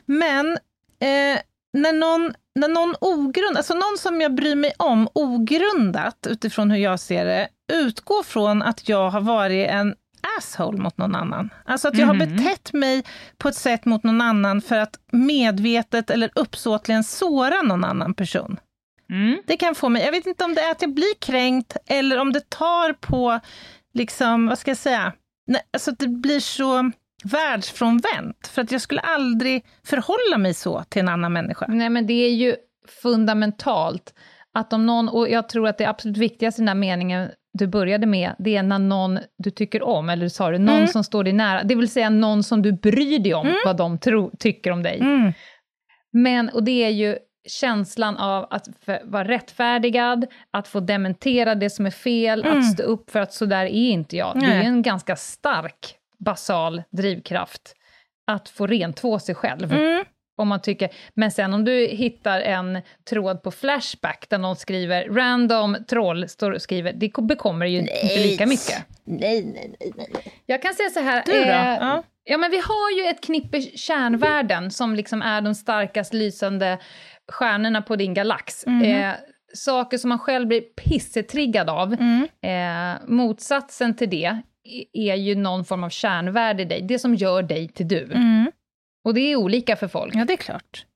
Men 0.07 0.53
eh, 1.01 1.41
när 1.73 1.93
någon, 1.93 2.35
när 2.55 2.69
någon 2.69 2.95
ogrund, 3.01 3.57
alltså 3.57 3.75
någon 3.75 3.99
som 3.99 4.21
jag 4.21 4.35
bryr 4.35 4.55
mig 4.55 4.73
om 4.79 5.09
ogrundat 5.13 6.27
utifrån 6.31 6.71
hur 6.71 6.79
jag 6.79 7.01
ser 7.01 7.25
det, 7.25 7.49
utgår 7.73 8.23
från 8.23 8.63
att 8.63 8.89
jag 8.89 9.11
har 9.11 9.21
varit 9.21 9.69
en 9.69 9.95
asshole 10.39 10.79
mot 10.79 10.99
någon 10.99 11.15
annan. 11.15 11.51
Alltså 11.65 11.89
att 11.89 11.99
jag 11.99 12.07
har 12.07 12.15
Mhm. 12.15 12.37
betett 12.37 12.73
mig 12.73 13.03
på 13.39 13.49
ett 13.49 13.55
sätt 13.55 13.85
mot 13.85 14.03
någon 14.05 14.21
annan 14.21 14.61
för 14.63 14.79
att 14.79 14.99
medvetet 15.13 16.11
eller 16.11 16.31
uppsåtligen 16.35 17.05
såra 17.05 17.63
någon 17.63 17.85
annan 17.85 18.15
person. 18.15 18.57
Mm. 19.11 19.43
Det 19.47 19.57
kan 19.57 19.75
få 19.75 19.89
mig, 19.89 20.05
jag 20.05 20.13
vet 20.13 20.27
inte 20.27 20.45
om 20.45 20.55
det 20.55 20.61
är 20.61 20.71
att 20.71 20.83
jag 20.83 20.95
blir 20.95 21.15
kränkt 21.21 21.77
eller 21.87 22.19
om 22.19 22.33
det 22.33 22.51
tar 22.51 22.93
på, 22.93 23.41
liksom, 23.95 24.47
vad 24.47 24.59
ska 24.59 24.71
jag 24.71 24.79
säga, 24.79 25.13
Nej, 25.47 25.63
alltså 25.73 25.91
att 25.91 25.99
det 25.99 26.09
blir 26.09 26.41
så 26.41 26.91
världsfrånvänt. 27.25 28.47
För 28.47 28.63
att 28.63 28.73
jag 28.73 28.81
skulle 28.81 29.01
aldrig 29.01 29.65
förhålla 29.85 30.39
mig 30.39 30.55
så 30.55 30.85
till 30.89 31.01
en 31.03 31.09
annan 31.09 31.33
människa. 31.33 31.67
Nej, 31.69 31.91
men 31.91 32.07
det 32.07 32.13
är 32.13 32.31
ju 32.35 32.57
fundamentalt 33.03 34.15
att 34.55 34.73
om 34.73 34.87
någon, 34.87 35.09
och 35.09 35.29
jag 35.31 35.49
tror 35.49 35.69
att 35.69 35.79
det 35.79 35.87
absolut 35.87 36.17
viktigaste 36.17 36.61
i 36.61 36.63
den 36.63 36.69
här 36.69 36.75
meningen 36.75 37.31
du 37.53 37.67
började 37.67 38.07
med, 38.07 38.35
det 38.39 38.57
är 38.57 38.63
när 38.63 38.79
någon 38.79 39.19
du 39.39 39.51
tycker 39.51 39.83
om, 39.83 40.09
eller 40.11 40.29
sa 40.29 40.51
du, 40.51 40.59
någon 40.59 40.75
Mm. 40.77 40.87
som 40.89 41.05
står 41.05 41.25
dig 41.25 41.33
nära, 41.33 41.63
det 41.63 41.75
vill 41.75 41.89
säga 41.91 42.11
någon 42.11 42.43
som 42.43 42.63
du 42.63 42.73
bryr 42.73 43.19
dig 43.19 43.35
om, 43.35 43.55
vad 43.65 43.77
de 43.77 43.99
tro, 43.99 44.31
tycker 44.39 44.71
om 44.71 44.83
dig. 44.83 45.01
Mm. 45.01 45.33
Men, 46.13 46.49
och 46.49 46.65
det 46.65 46.85
är 46.85 46.89
ju 46.91 47.17
känslan 47.49 48.17
av 48.17 48.47
att 48.51 48.69
vara 49.05 49.25
rättfärdigad, 49.29 50.27
att 50.51 50.69
få 50.69 50.81
dementera 50.81 51.55
det 51.55 51.71
som 51.71 51.87
är 51.87 51.91
fel, 51.91 52.45
Mm. 52.45 52.59
att 52.59 52.73
stå 52.73 52.83
upp 52.83 53.11
för 53.11 53.21
att 53.21 53.33
så 53.33 53.47
där 53.47 53.65
är 53.65 53.69
inte 53.91 54.17
jag. 54.17 54.41
Det 54.41 54.47
är 54.47 54.49
Nej. 54.59 54.67
en 54.67 54.83
ganska 54.83 55.17
stark, 55.17 55.95
basal 56.25 56.83
drivkraft 56.97 57.75
att 58.27 58.49
få 58.49 58.67
rentvå 58.67 59.19
sig 59.19 59.35
själv. 59.35 59.73
Mm. 59.73 60.05
Om 60.43 60.49
man 60.49 60.63
tycker, 60.63 60.89
men 61.15 61.31
sen 61.31 61.55
om 61.55 61.65
du 61.65 61.87
hittar 61.87 62.41
en 62.41 62.79
tråd 63.11 63.43
på 63.43 63.51
Flashback 63.51 64.27
där 64.29 64.39
någon 64.39 64.57
skriver 64.57 65.05
random 65.09 65.77
troll, 65.89 66.29
står 66.29 66.51
och 66.53 66.63
skriver, 66.63 66.93
det 66.93 67.13
bekommer 67.23 67.67
ju 67.67 67.79
inte 67.79 68.17
lika 68.17 68.47
mycket. 68.47 68.85
Nej, 69.05 69.45
nej, 69.45 69.75
nej, 69.81 69.93
nej. 69.97 70.33
Jag 70.47 70.63
kan 70.63 70.75
säga 70.75 70.91
så 70.91 71.01
här, 71.01 71.23
Du 71.27 71.33
då? 71.33 71.39
eh, 71.39 71.77
Ja. 71.81 72.03
Ja, 72.25 72.39
men 72.39 72.51
vi 72.51 72.57
har 72.57 72.91
ju 73.05 73.11
ett 73.11 73.21
knippe 73.25 73.61
kärnvärden 73.61 74.71
som 74.71 74.95
liksom 74.95 75.23
är 75.23 75.41
de 75.41 75.55
starkast 75.55 76.15
lysande 76.15 76.79
stjärnorna 77.33 77.83
på 77.83 77.97
din 77.97 78.15
galax. 78.15 78.67
Mhm. 78.67 78.83
Eh, 78.85 79.11
saker 79.55 79.99
som 79.99 80.09
man 80.09 80.19
själv 80.19 80.47
blir 80.49 80.61
pissetriggad 80.61 81.71
av. 81.71 81.97
Mm. 82.01 82.29
Eh, 82.43 83.01
motsatsen 83.09 83.97
till 83.97 84.11
det 84.11 84.41
är 84.93 85.15
ju 85.15 85.35
någon 85.35 85.65
form 85.65 85.85
av 85.85 85.89
kärnvärde 85.91 86.63
i 86.63 86.67
dig, 86.67 86.83
det 86.83 86.99
som 86.99 87.15
gör 87.15 87.43
dig 87.43 87.69
till 87.69 87.89
du. 87.89 88.05
Mm. 88.05 88.53
Och 89.05 89.15
det 89.15 89.21
är 89.21 89.37
olika 89.37 89.77
för 89.77 89.89
folk. 89.89 90.15
Ja, 90.15 90.25
det 90.25 90.33
är 90.33 90.37
klart. 90.37 90.87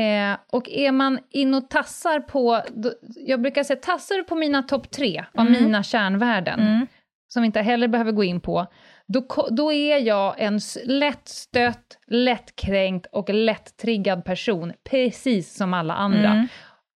Eh, 0.00 0.38
och 0.52 0.68
är 0.70 0.92
man 0.92 1.18
in 1.30 1.54
och 1.54 1.70
tassar 1.70 2.20
på, 2.20 2.62
då, 2.70 2.92
jag 3.26 3.40
brukar 3.42 3.62
säga 3.64 3.80
tassar 3.80 4.14
du 4.16 4.24
på 4.24 4.34
mina 4.34 4.62
topp 4.62 4.90
tre 4.90 5.24
av 5.34 5.46
Mm. 5.46 5.62
mina 5.64 5.82
kärnvärden, 5.82 6.60
Mm. 6.60 6.86
som 7.28 7.42
vi 7.42 7.46
inte 7.46 7.60
heller 7.60 7.88
behöver 7.88 8.12
gå 8.12 8.24
in 8.24 8.40
på, 8.40 8.66
då, 9.06 9.26
då 9.50 9.72
är 9.72 9.98
jag 9.98 10.34
en 10.38 10.60
lättstött, 10.84 11.98
lättkränkt 12.06 13.06
och 13.12 13.30
lättriggad 13.30 14.24
person, 14.24 14.72
precis 14.90 15.54
som 15.56 15.74
alla 15.74 15.94
andra. 15.94 16.30
Mm. 16.32 16.46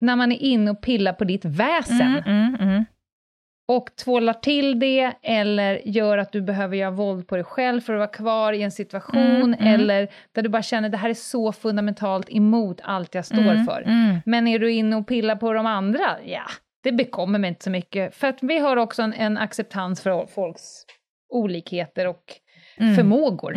När 0.01 0.15
man 0.15 0.31
är 0.31 0.37
inne 0.41 0.71
och 0.71 0.81
pillar 0.81 1.13
på 1.13 1.23
ditt 1.23 1.45
väsen 1.45 2.01
Mm, 2.01 2.23
mm, 2.55 2.55
mm. 2.69 2.85
Och 3.77 3.95
tvålar 3.95 4.33
till 4.33 4.79
det, 4.79 5.13
eller 5.21 5.81
gör 5.85 6.17
att 6.17 6.31
du 6.31 6.41
behöver 6.41 6.77
göra 6.77 6.91
våld 6.91 7.27
på 7.27 7.35
dig 7.35 7.43
själv 7.43 7.81
för 7.81 7.93
att 7.93 7.97
vara 7.99 8.07
kvar 8.07 8.53
i 8.53 8.61
en 8.61 8.71
situation, 8.71 9.21
Mm, 9.25 9.53
mm. 9.53 9.73
eller 9.73 10.07
där 10.31 10.41
du 10.41 10.49
bara 10.49 10.61
känner 10.61 10.89
det 10.89 10.97
här 10.97 11.09
är 11.09 11.13
så 11.13 11.51
fundamentalt 11.51 12.29
emot 12.29 12.79
allt 12.83 13.15
jag 13.15 13.25
står 13.25 13.37
Mm, 13.41 13.65
för. 13.65 13.81
mm. 13.81 14.17
Men 14.25 14.47
är 14.47 14.59
du 14.59 14.71
inne 14.71 14.95
och 14.95 15.07
pillar 15.07 15.35
på 15.35 15.53
de 15.53 15.65
andra, 15.65 16.17
ja, 16.25 16.43
det 16.83 16.91
bekommer 16.91 17.39
mig 17.39 17.47
inte 17.47 17.63
så 17.63 17.69
mycket. 17.69 18.15
För 18.15 18.27
att 18.27 18.37
vi 18.43 18.59
har 18.59 18.77
också 18.77 19.01
en, 19.01 19.13
en 19.13 19.37
acceptans 19.37 20.01
för 20.01 20.25
folks 20.25 20.61
olikheter 21.29 22.07
och 22.07 22.23
förmågor. 22.95 23.53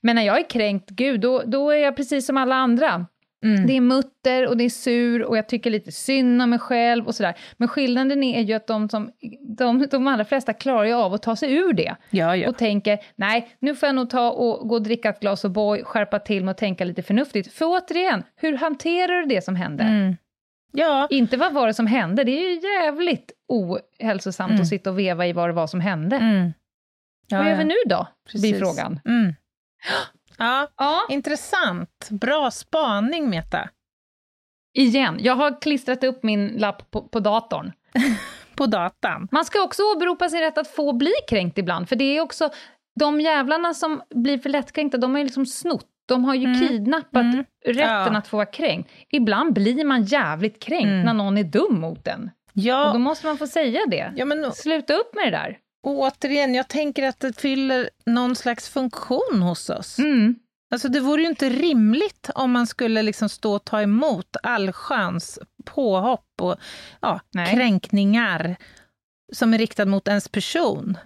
Men 0.00 0.16
när 0.16 0.22
jag 0.22 0.38
är 0.38 0.50
kränkt, 0.50 0.90
gud, 0.90 1.20
då, 1.20 1.42
då 1.46 1.70
är 1.70 1.76
jag 1.76 1.96
precis 1.96 2.26
som 2.26 2.36
alla 2.36 2.54
andra. 2.54 3.06
Mm. 3.44 3.66
Det 3.66 3.76
är 3.76 3.80
mutter 3.80 4.46
och 4.48 4.56
det 4.56 4.64
är 4.64 4.68
sur 4.70 5.22
och 5.22 5.36
jag 5.36 5.48
tycker 5.48 5.70
lite 5.70 5.92
synd 5.92 6.42
om 6.42 6.50
mig 6.50 6.58
själv 6.58 7.06
och 7.06 7.14
sådär. 7.14 7.34
Men 7.56 7.68
skillnaden 7.68 8.22
är 8.22 8.40
ju 8.42 8.54
att 8.54 8.66
de, 8.66 8.88
som, 8.88 9.10
de, 9.58 9.86
de 9.90 10.06
allra 10.06 10.24
flesta 10.24 10.52
klarar 10.52 10.84
ju 10.84 10.92
av 10.92 11.14
att 11.14 11.22
ta 11.22 11.36
sig 11.36 11.52
ur 11.54 11.72
det. 11.72 11.96
Ja, 12.10 12.36
ja. 12.36 12.48
Och 12.48 12.58
tänker, 12.58 12.98
nej, 13.16 13.56
nu 13.58 13.74
får 13.74 13.86
jag 13.86 13.96
nog 13.96 14.10
ta 14.10 14.30
och 14.30 14.68
gå 14.68 14.74
och 14.74 14.82
dricka 14.82 15.08
ett 15.08 15.20
glas 15.20 15.44
O'boy, 15.44 15.82
skärpa 15.84 16.18
till 16.18 16.44
mig 16.44 16.52
och 16.52 16.58
tänka 16.58 16.84
lite 16.84 17.02
förnuftigt. 17.02 17.52
För 17.52 17.64
återigen, 17.68 18.22
hur 18.36 18.56
hanterar 18.56 19.22
du 19.22 19.26
det 19.34 19.44
som 19.44 19.56
hände? 19.56 19.84
Mm. 19.84 20.16
Ja, 20.72 21.06
Inte 21.10 21.36
vad 21.36 21.52
var 21.52 21.66
det 21.66 21.74
som 21.74 21.86
hände, 21.86 22.24
det 22.24 22.32
är 22.32 22.50
ju 22.50 22.60
jävligt 22.84 23.32
ohälsosamt 23.48 24.50
Mm. 24.50 24.62
att 24.62 24.68
sitta 24.68 24.90
och 24.90 24.98
veva 24.98 25.26
i 25.26 25.32
vad 25.32 25.48
det 25.48 25.52
var 25.52 25.66
som 25.66 25.80
hände. 25.80 26.16
mm. 26.16 26.52
ja 27.28 27.38
vad 27.38 27.48
gör 27.48 27.56
vi 27.56 27.64
nu 27.64 27.74
då? 27.86 28.06
Blir 28.32 28.32
Precis. 28.52 28.58
frågan. 28.58 29.00
Ja, 30.40 30.68
Ja, 30.76 31.00
intressant. 31.08 32.08
Bra 32.10 32.50
spaning, 32.50 33.30
Meta. 33.30 33.68
igen, 34.78 35.16
jag 35.20 35.34
har 35.34 35.60
klistrat 35.60 36.04
upp 36.04 36.22
min 36.22 36.48
lapp 36.48 36.90
på, 36.90 37.02
på 37.02 37.20
datorn. 37.20 37.72
På 38.54 38.66
datan. 38.66 39.28
Man 39.32 39.44
ska 39.44 39.62
också 39.62 39.82
åberopa 39.96 40.28
sin 40.28 40.40
rätt 40.40 40.58
att 40.58 40.68
få 40.68 40.92
bli 40.92 41.12
kränkt 41.28 41.58
ibland, 41.58 41.88
för 41.88 41.96
det 41.96 42.04
är 42.16 42.20
också 42.20 42.50
de 43.00 43.20
jävlarna 43.20 43.74
som 43.74 44.02
blir 44.14 44.38
för 44.38 44.48
lättkränkta, 44.50 44.98
de 44.98 45.10
har 45.10 45.18
ju 45.18 45.24
liksom 45.24 45.46
snott. 45.46 45.86
De 46.08 46.24
har 46.24 46.34
ju 46.34 46.44
Mm. 46.44 46.68
kidnappat 46.68 47.22
Mm. 47.22 47.44
rätten 47.66 48.12
Ja. 48.12 48.18
att 48.18 48.28
få 48.28 48.36
vara 48.36 48.46
kränkt. 48.46 48.90
Ibland 49.08 49.52
blir 49.54 49.84
man 49.84 50.02
jävligt 50.02 50.62
kränkt 50.62 50.84
Mm. 50.86 51.02
när 51.04 51.14
någon 51.14 51.38
är 51.38 51.44
dum 51.44 51.80
mot 51.80 52.06
en. 52.06 52.22
Och 52.22 52.30
då 52.54 52.62
Ja, 52.62 52.98
måste 52.98 53.26
man 53.26 53.38
få 53.38 53.46
säga 53.46 53.80
det. 53.88 54.12
ja 54.16 54.24
men 54.24 54.52
Sluta 54.52 54.94
upp 54.94 55.14
med 55.14 55.24
det 55.26 55.30
där. 55.30 55.58
Återigen, 55.82 56.54
jag 56.54 56.68
tänker 56.68 57.02
att 57.08 57.20
det 57.20 57.40
fyller 57.40 57.90
någon 58.06 58.36
slags 58.36 58.68
funktion 58.68 59.42
hos 59.42 59.70
oss. 59.70 59.98
Mm. 59.98 60.34
Alltså 60.70 60.88
det 60.88 61.00
vore 61.00 61.22
ju 61.22 61.28
inte 61.28 61.48
rimligt 61.48 62.30
om 62.34 62.50
man 62.50 62.66
skulle 62.66 63.02
liksom 63.02 63.28
stå 63.28 63.54
och 63.54 63.64
ta 63.64 63.82
emot 63.82 64.36
allsköns 64.42 65.38
påhopp 65.64 66.40
och 66.40 66.56
ja, 67.00 67.20
Nej. 67.34 67.54
kränkningar 67.54 68.56
som 69.32 69.54
är 69.54 69.58
riktad 69.58 69.86
mot 69.86 70.08
ens 70.08 70.28
person. 70.28 70.96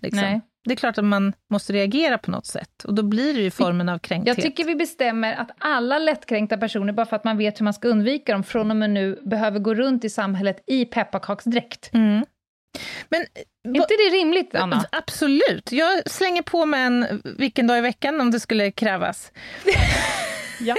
Liksom. 0.00 0.20
Nej. 0.20 0.40
Det 0.64 0.72
är 0.72 0.76
klart 0.76 0.98
att 0.98 1.04
man 1.04 1.32
måste 1.50 1.72
reagera 1.72 2.18
på 2.18 2.30
något 2.30 2.46
sätt 2.46 2.84
och 2.84 2.94
då 2.94 3.02
blir 3.02 3.34
det 3.34 3.40
ju 3.40 3.50
formen 3.50 3.88
av 3.88 3.98
kränkthet. 3.98 4.36
Jag 4.36 4.44
tycker 4.44 4.64
vi 4.64 4.74
bestämmer 4.74 5.34
att 5.34 5.50
alla 5.58 5.98
lättkränkta 5.98 6.56
personer, 6.56 6.92
bara 6.92 7.06
för 7.06 7.16
att 7.16 7.24
man 7.24 7.38
vet 7.38 7.60
hur 7.60 7.64
man 7.64 7.74
ska 7.74 7.88
undvika 7.88 8.32
dem, 8.32 8.44
från 8.44 8.70
och 8.70 8.76
med 8.76 8.90
nu 8.90 9.20
behöver 9.22 9.58
gå 9.58 9.74
runt 9.74 10.04
i 10.04 10.10
samhället 10.10 10.62
i 10.66 10.84
pepparkaksdräkt. 10.84 11.90
Mm. 11.92 12.24
Men, 13.08 13.20
Är 13.20 13.76
inte 13.76 13.86
det 13.88 14.16
rimligt, 14.16 14.54
Anna? 14.54 14.84
Absolut. 14.92 15.72
Jag 15.72 16.10
slänger 16.10 16.42
på 16.42 16.66
mig 16.66 16.82
en 16.82 17.22
vilken 17.24 17.66
dag 17.66 17.78
i 17.78 17.80
veckan 17.80 18.20
om 18.20 18.30
det 18.30 18.40
skulle 18.40 18.70
krävas. 18.70 19.32
ja. 20.60 20.76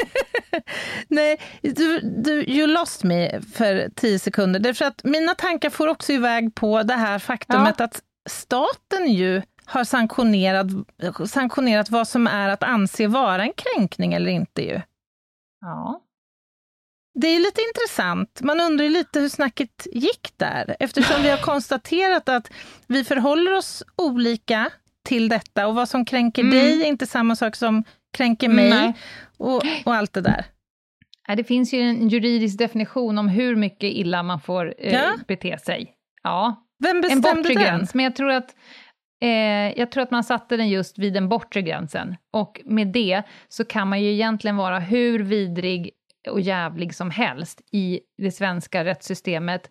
Nej, 1.07 1.41
du, 1.61 1.99
du, 1.99 2.43
you 2.43 2.67
lost 2.67 3.03
me 3.03 3.41
för 3.41 3.89
tio 3.95 4.19
sekunder. 4.19 4.59
Därför 4.59 4.85
att 4.85 5.03
mina 5.03 5.35
tankar 5.35 5.69
får 5.69 5.87
också 5.87 6.13
iväg 6.13 6.55
på 6.55 6.83
det 6.83 6.93
här 6.93 7.19
faktumet 7.19 7.75
ja. 7.77 7.85
att 7.85 8.01
staten 8.29 9.07
ju 9.07 9.41
har 9.65 9.83
sanktionerat, 9.83 10.67
sanktionerat 11.25 11.89
vad 11.89 12.07
som 12.07 12.27
är 12.27 12.49
att 12.49 12.63
anse 12.63 13.07
vara 13.07 13.43
en 13.43 13.53
kränkning 13.53 14.13
eller 14.13 14.31
inte 14.31 14.61
ju. 14.61 14.81
Ja. 15.61 16.01
Det 17.13 17.27
är 17.27 17.39
lite 17.39 17.61
intressant. 17.61 18.41
Man 18.41 18.59
undrar 18.59 18.89
lite 18.89 19.19
hur 19.19 19.29
snacket 19.29 19.87
gick 19.91 20.33
där, 20.37 20.75
eftersom 20.79 21.23
vi 21.23 21.29
har 21.29 21.37
konstaterat 21.41 22.29
att 22.29 22.51
vi 22.87 23.03
förhåller 23.03 23.53
oss 23.53 23.83
olika 23.95 24.69
till 25.05 25.29
detta 25.29 25.67
och 25.67 25.75
vad 25.75 25.89
som 25.89 26.05
kränker 26.05 26.41
mm. 26.41 26.53
dig 26.53 26.81
är 26.81 26.87
inte 26.87 27.05
samma 27.05 27.35
sak 27.35 27.55
som 27.55 27.83
kränker 28.13 28.49
mig 28.49 28.93
och, 29.37 29.63
och, 29.85 29.95
allt 29.95 30.13
det 30.13 30.21
där. 30.21 30.45
Det 31.35 31.43
finns 31.43 31.73
ju 31.73 31.81
en 31.81 32.09
juridisk 32.09 32.57
definition 32.57 33.17
om 33.17 33.27
hur 33.27 33.55
mycket 33.55 33.93
illa 33.93 34.23
man 34.23 34.39
får 34.39 34.73
eh, 34.77 34.93
ja. 34.93 35.13
bete 35.27 35.57
sig. 35.57 35.93
Ja. 36.23 36.65
Vem 36.79 37.01
bestämde 37.01 37.29
en 37.29 37.35
bortre 37.35 37.53
den? 37.53 37.63
gräns, 37.63 37.93
men 37.93 38.03
jag 38.03 38.15
tror 38.15 38.31
att 38.31 38.55
Eh, 39.23 39.79
jag 39.79 39.91
tror 39.91 40.03
att 40.03 40.11
man 40.11 40.23
satte 40.23 40.57
den 40.57 40.69
just 40.69 40.99
vid 40.99 41.13
den 41.13 41.29
bortre 41.29 41.61
gränsen. 41.61 42.15
Och 42.31 42.61
med 42.65 42.87
det 42.87 43.23
så 43.47 43.65
kan 43.65 43.87
man 43.87 44.01
ju 44.01 44.13
egentligen 44.13 44.57
vara 44.57 44.79
hur 44.79 45.19
vidrig 45.19 45.91
och 46.29 46.41
jävlig 46.41 46.95
som 46.95 47.11
helst 47.11 47.61
i 47.71 47.99
det 48.17 48.31
svenska 48.31 48.85
rättssystemet 48.85 49.69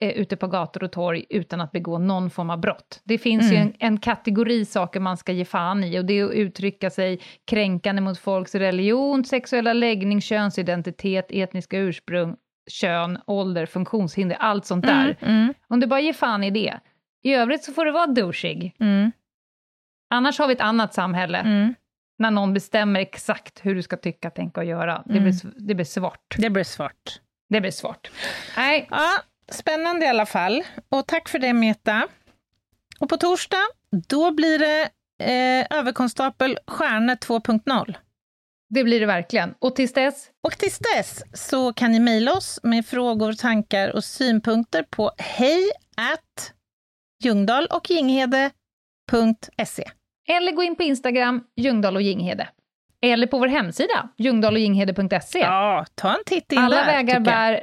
eh, 0.00 0.10
ute 0.10 0.36
på 0.36 0.46
gator 0.46 0.84
och 0.84 0.92
torg 0.92 1.24
utan 1.30 1.60
att 1.60 1.72
begå 1.72 1.98
någon 1.98 2.30
form 2.30 2.50
av 2.50 2.60
brott. 2.60 3.00
Det 3.04 3.18
finns 3.18 3.50
mm. 3.50 3.54
ju 3.54 3.60
en, 3.60 3.74
en, 3.78 3.98
kategori 3.98 4.64
saker 4.64 5.00
man 5.00 5.16
ska 5.16 5.32
ge 5.32 5.44
fan 5.44 5.84
i 5.84 5.98
och 5.98 6.04
det 6.04 6.18
är 6.18 6.24
att 6.24 6.32
uttrycka 6.32 6.90
sig 6.90 7.20
kränkande 7.46 8.02
mot 8.02 8.18
folks 8.18 8.54
religion, 8.54 9.24
sexuella 9.24 9.72
läggning, 9.72 10.20
könsidentitet, 10.20 11.26
etniska 11.30 11.78
ursprung, 11.78 12.36
kön, 12.70 13.18
ålder, 13.26 13.66
funktionshinder, 13.66 14.36
allt 14.40 14.66
sånt 14.66 14.86
där. 14.86 15.16
Mm, 15.20 15.34
mm. 15.34 15.54
Om 15.68 15.80
du 15.80 15.86
bara 15.86 16.00
ger 16.00 16.12
fan 16.12 16.44
i 16.44 16.50
det, 16.50 16.80
i 17.22 17.34
övrigt 17.34 17.64
så 17.64 17.72
får 17.72 17.84
du 17.84 17.90
vara 17.90 18.06
douchig. 18.06 18.76
Mm. 18.80 19.10
Annars 20.10 20.38
har 20.38 20.46
vi 20.46 20.52
ett 20.52 20.60
annat 20.60 20.94
samhälle. 20.94 21.74
När 22.20 22.30
någon 22.30 22.54
bestämmer 22.54 23.00
exakt 23.00 23.60
hur 23.66 23.74
du 23.74 23.82
ska 23.82 23.96
tycka, 23.96 24.30
tänka 24.30 24.60
och 24.60 24.66
göra. 24.66 25.02
Det, 25.06 25.12
Mm. 25.18 25.24
blir, 25.24 25.34
det 25.56 25.74
blir 25.74 25.84
svårt. 25.84 26.34
Det 26.38 26.50
blir 26.50 26.64
svårt. 26.64 27.20
Det 27.48 27.60
blir 27.60 27.70
svårt. 27.70 28.10
Nej, 28.56 28.88
Ja, 28.90 29.08
spännande 29.52 30.06
i 30.06 30.08
alla 30.08 30.26
fall. 30.26 30.62
Och 30.88 31.06
tack 31.06 31.28
för 31.28 31.38
det, 31.38 31.52
Meta. 31.52 32.08
Och 33.00 33.08
på 33.08 33.16
torsdag, 33.16 33.66
då 34.08 34.30
blir 34.30 34.58
det 34.58 34.82
eh, 35.32 35.66
överkonstapel 35.78 36.58
Stjärne 36.66 37.14
2.0. 37.14 37.94
det 38.70 38.84
blir 38.84 39.00
det 39.00 39.06
verkligen. 39.06 39.54
Och 39.58 39.76
tills 39.76 39.92
dess, 39.92 40.30
Och 40.42 40.52
tills 40.58 40.78
dess 40.78 41.22
så 41.32 41.72
kan 41.72 41.92
ni 41.92 42.00
mejla 42.00 42.32
oss 42.32 42.60
med 42.62 42.86
frågor, 42.86 43.32
tankar 43.32 43.88
och 43.88 44.04
synpunkter 44.04 44.82
på 44.90 45.12
hej 45.18 45.70
at 45.96 46.52
Ljungdahl 47.22 47.66
och 47.66 47.90
Ginghede.se. 47.90 49.90
eller 50.36 50.52
gå 50.52 50.62
in 50.62 50.76
på 50.76 50.82
Instagram, 50.82 51.40
Ljungdahl 51.56 51.96
och 51.96 52.02
Ginghede. 52.02 52.48
Eller 53.02 53.26
på 53.26 53.38
vår 53.38 53.46
hemsida, 53.48 54.08
ljungdahloginghede.se. 54.18 55.38
Ja, 55.38 55.84
ta 55.94 56.08
en 56.10 56.24
titt 56.26 56.52
in 56.52 56.58
Alla 56.58 56.76
där. 56.76 56.86
vägar 56.86 57.20
bär 57.20 57.60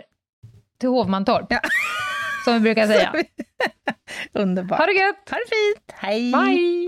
till 0.80 0.90
Hovmantorp, 0.90 1.46
Ja. 1.50 1.60
som 2.44 2.54
vi 2.54 2.60
brukar 2.60 2.88
säga. 2.88 3.14
Underbart. 4.34 4.80
Ha 4.80 4.86
det 4.86 4.94
gött! 4.94 5.30
Ha 5.30 5.38
det 5.38 5.46
fint! 5.50 5.94
Hej! 6.00 6.32
Bye! 6.32 6.88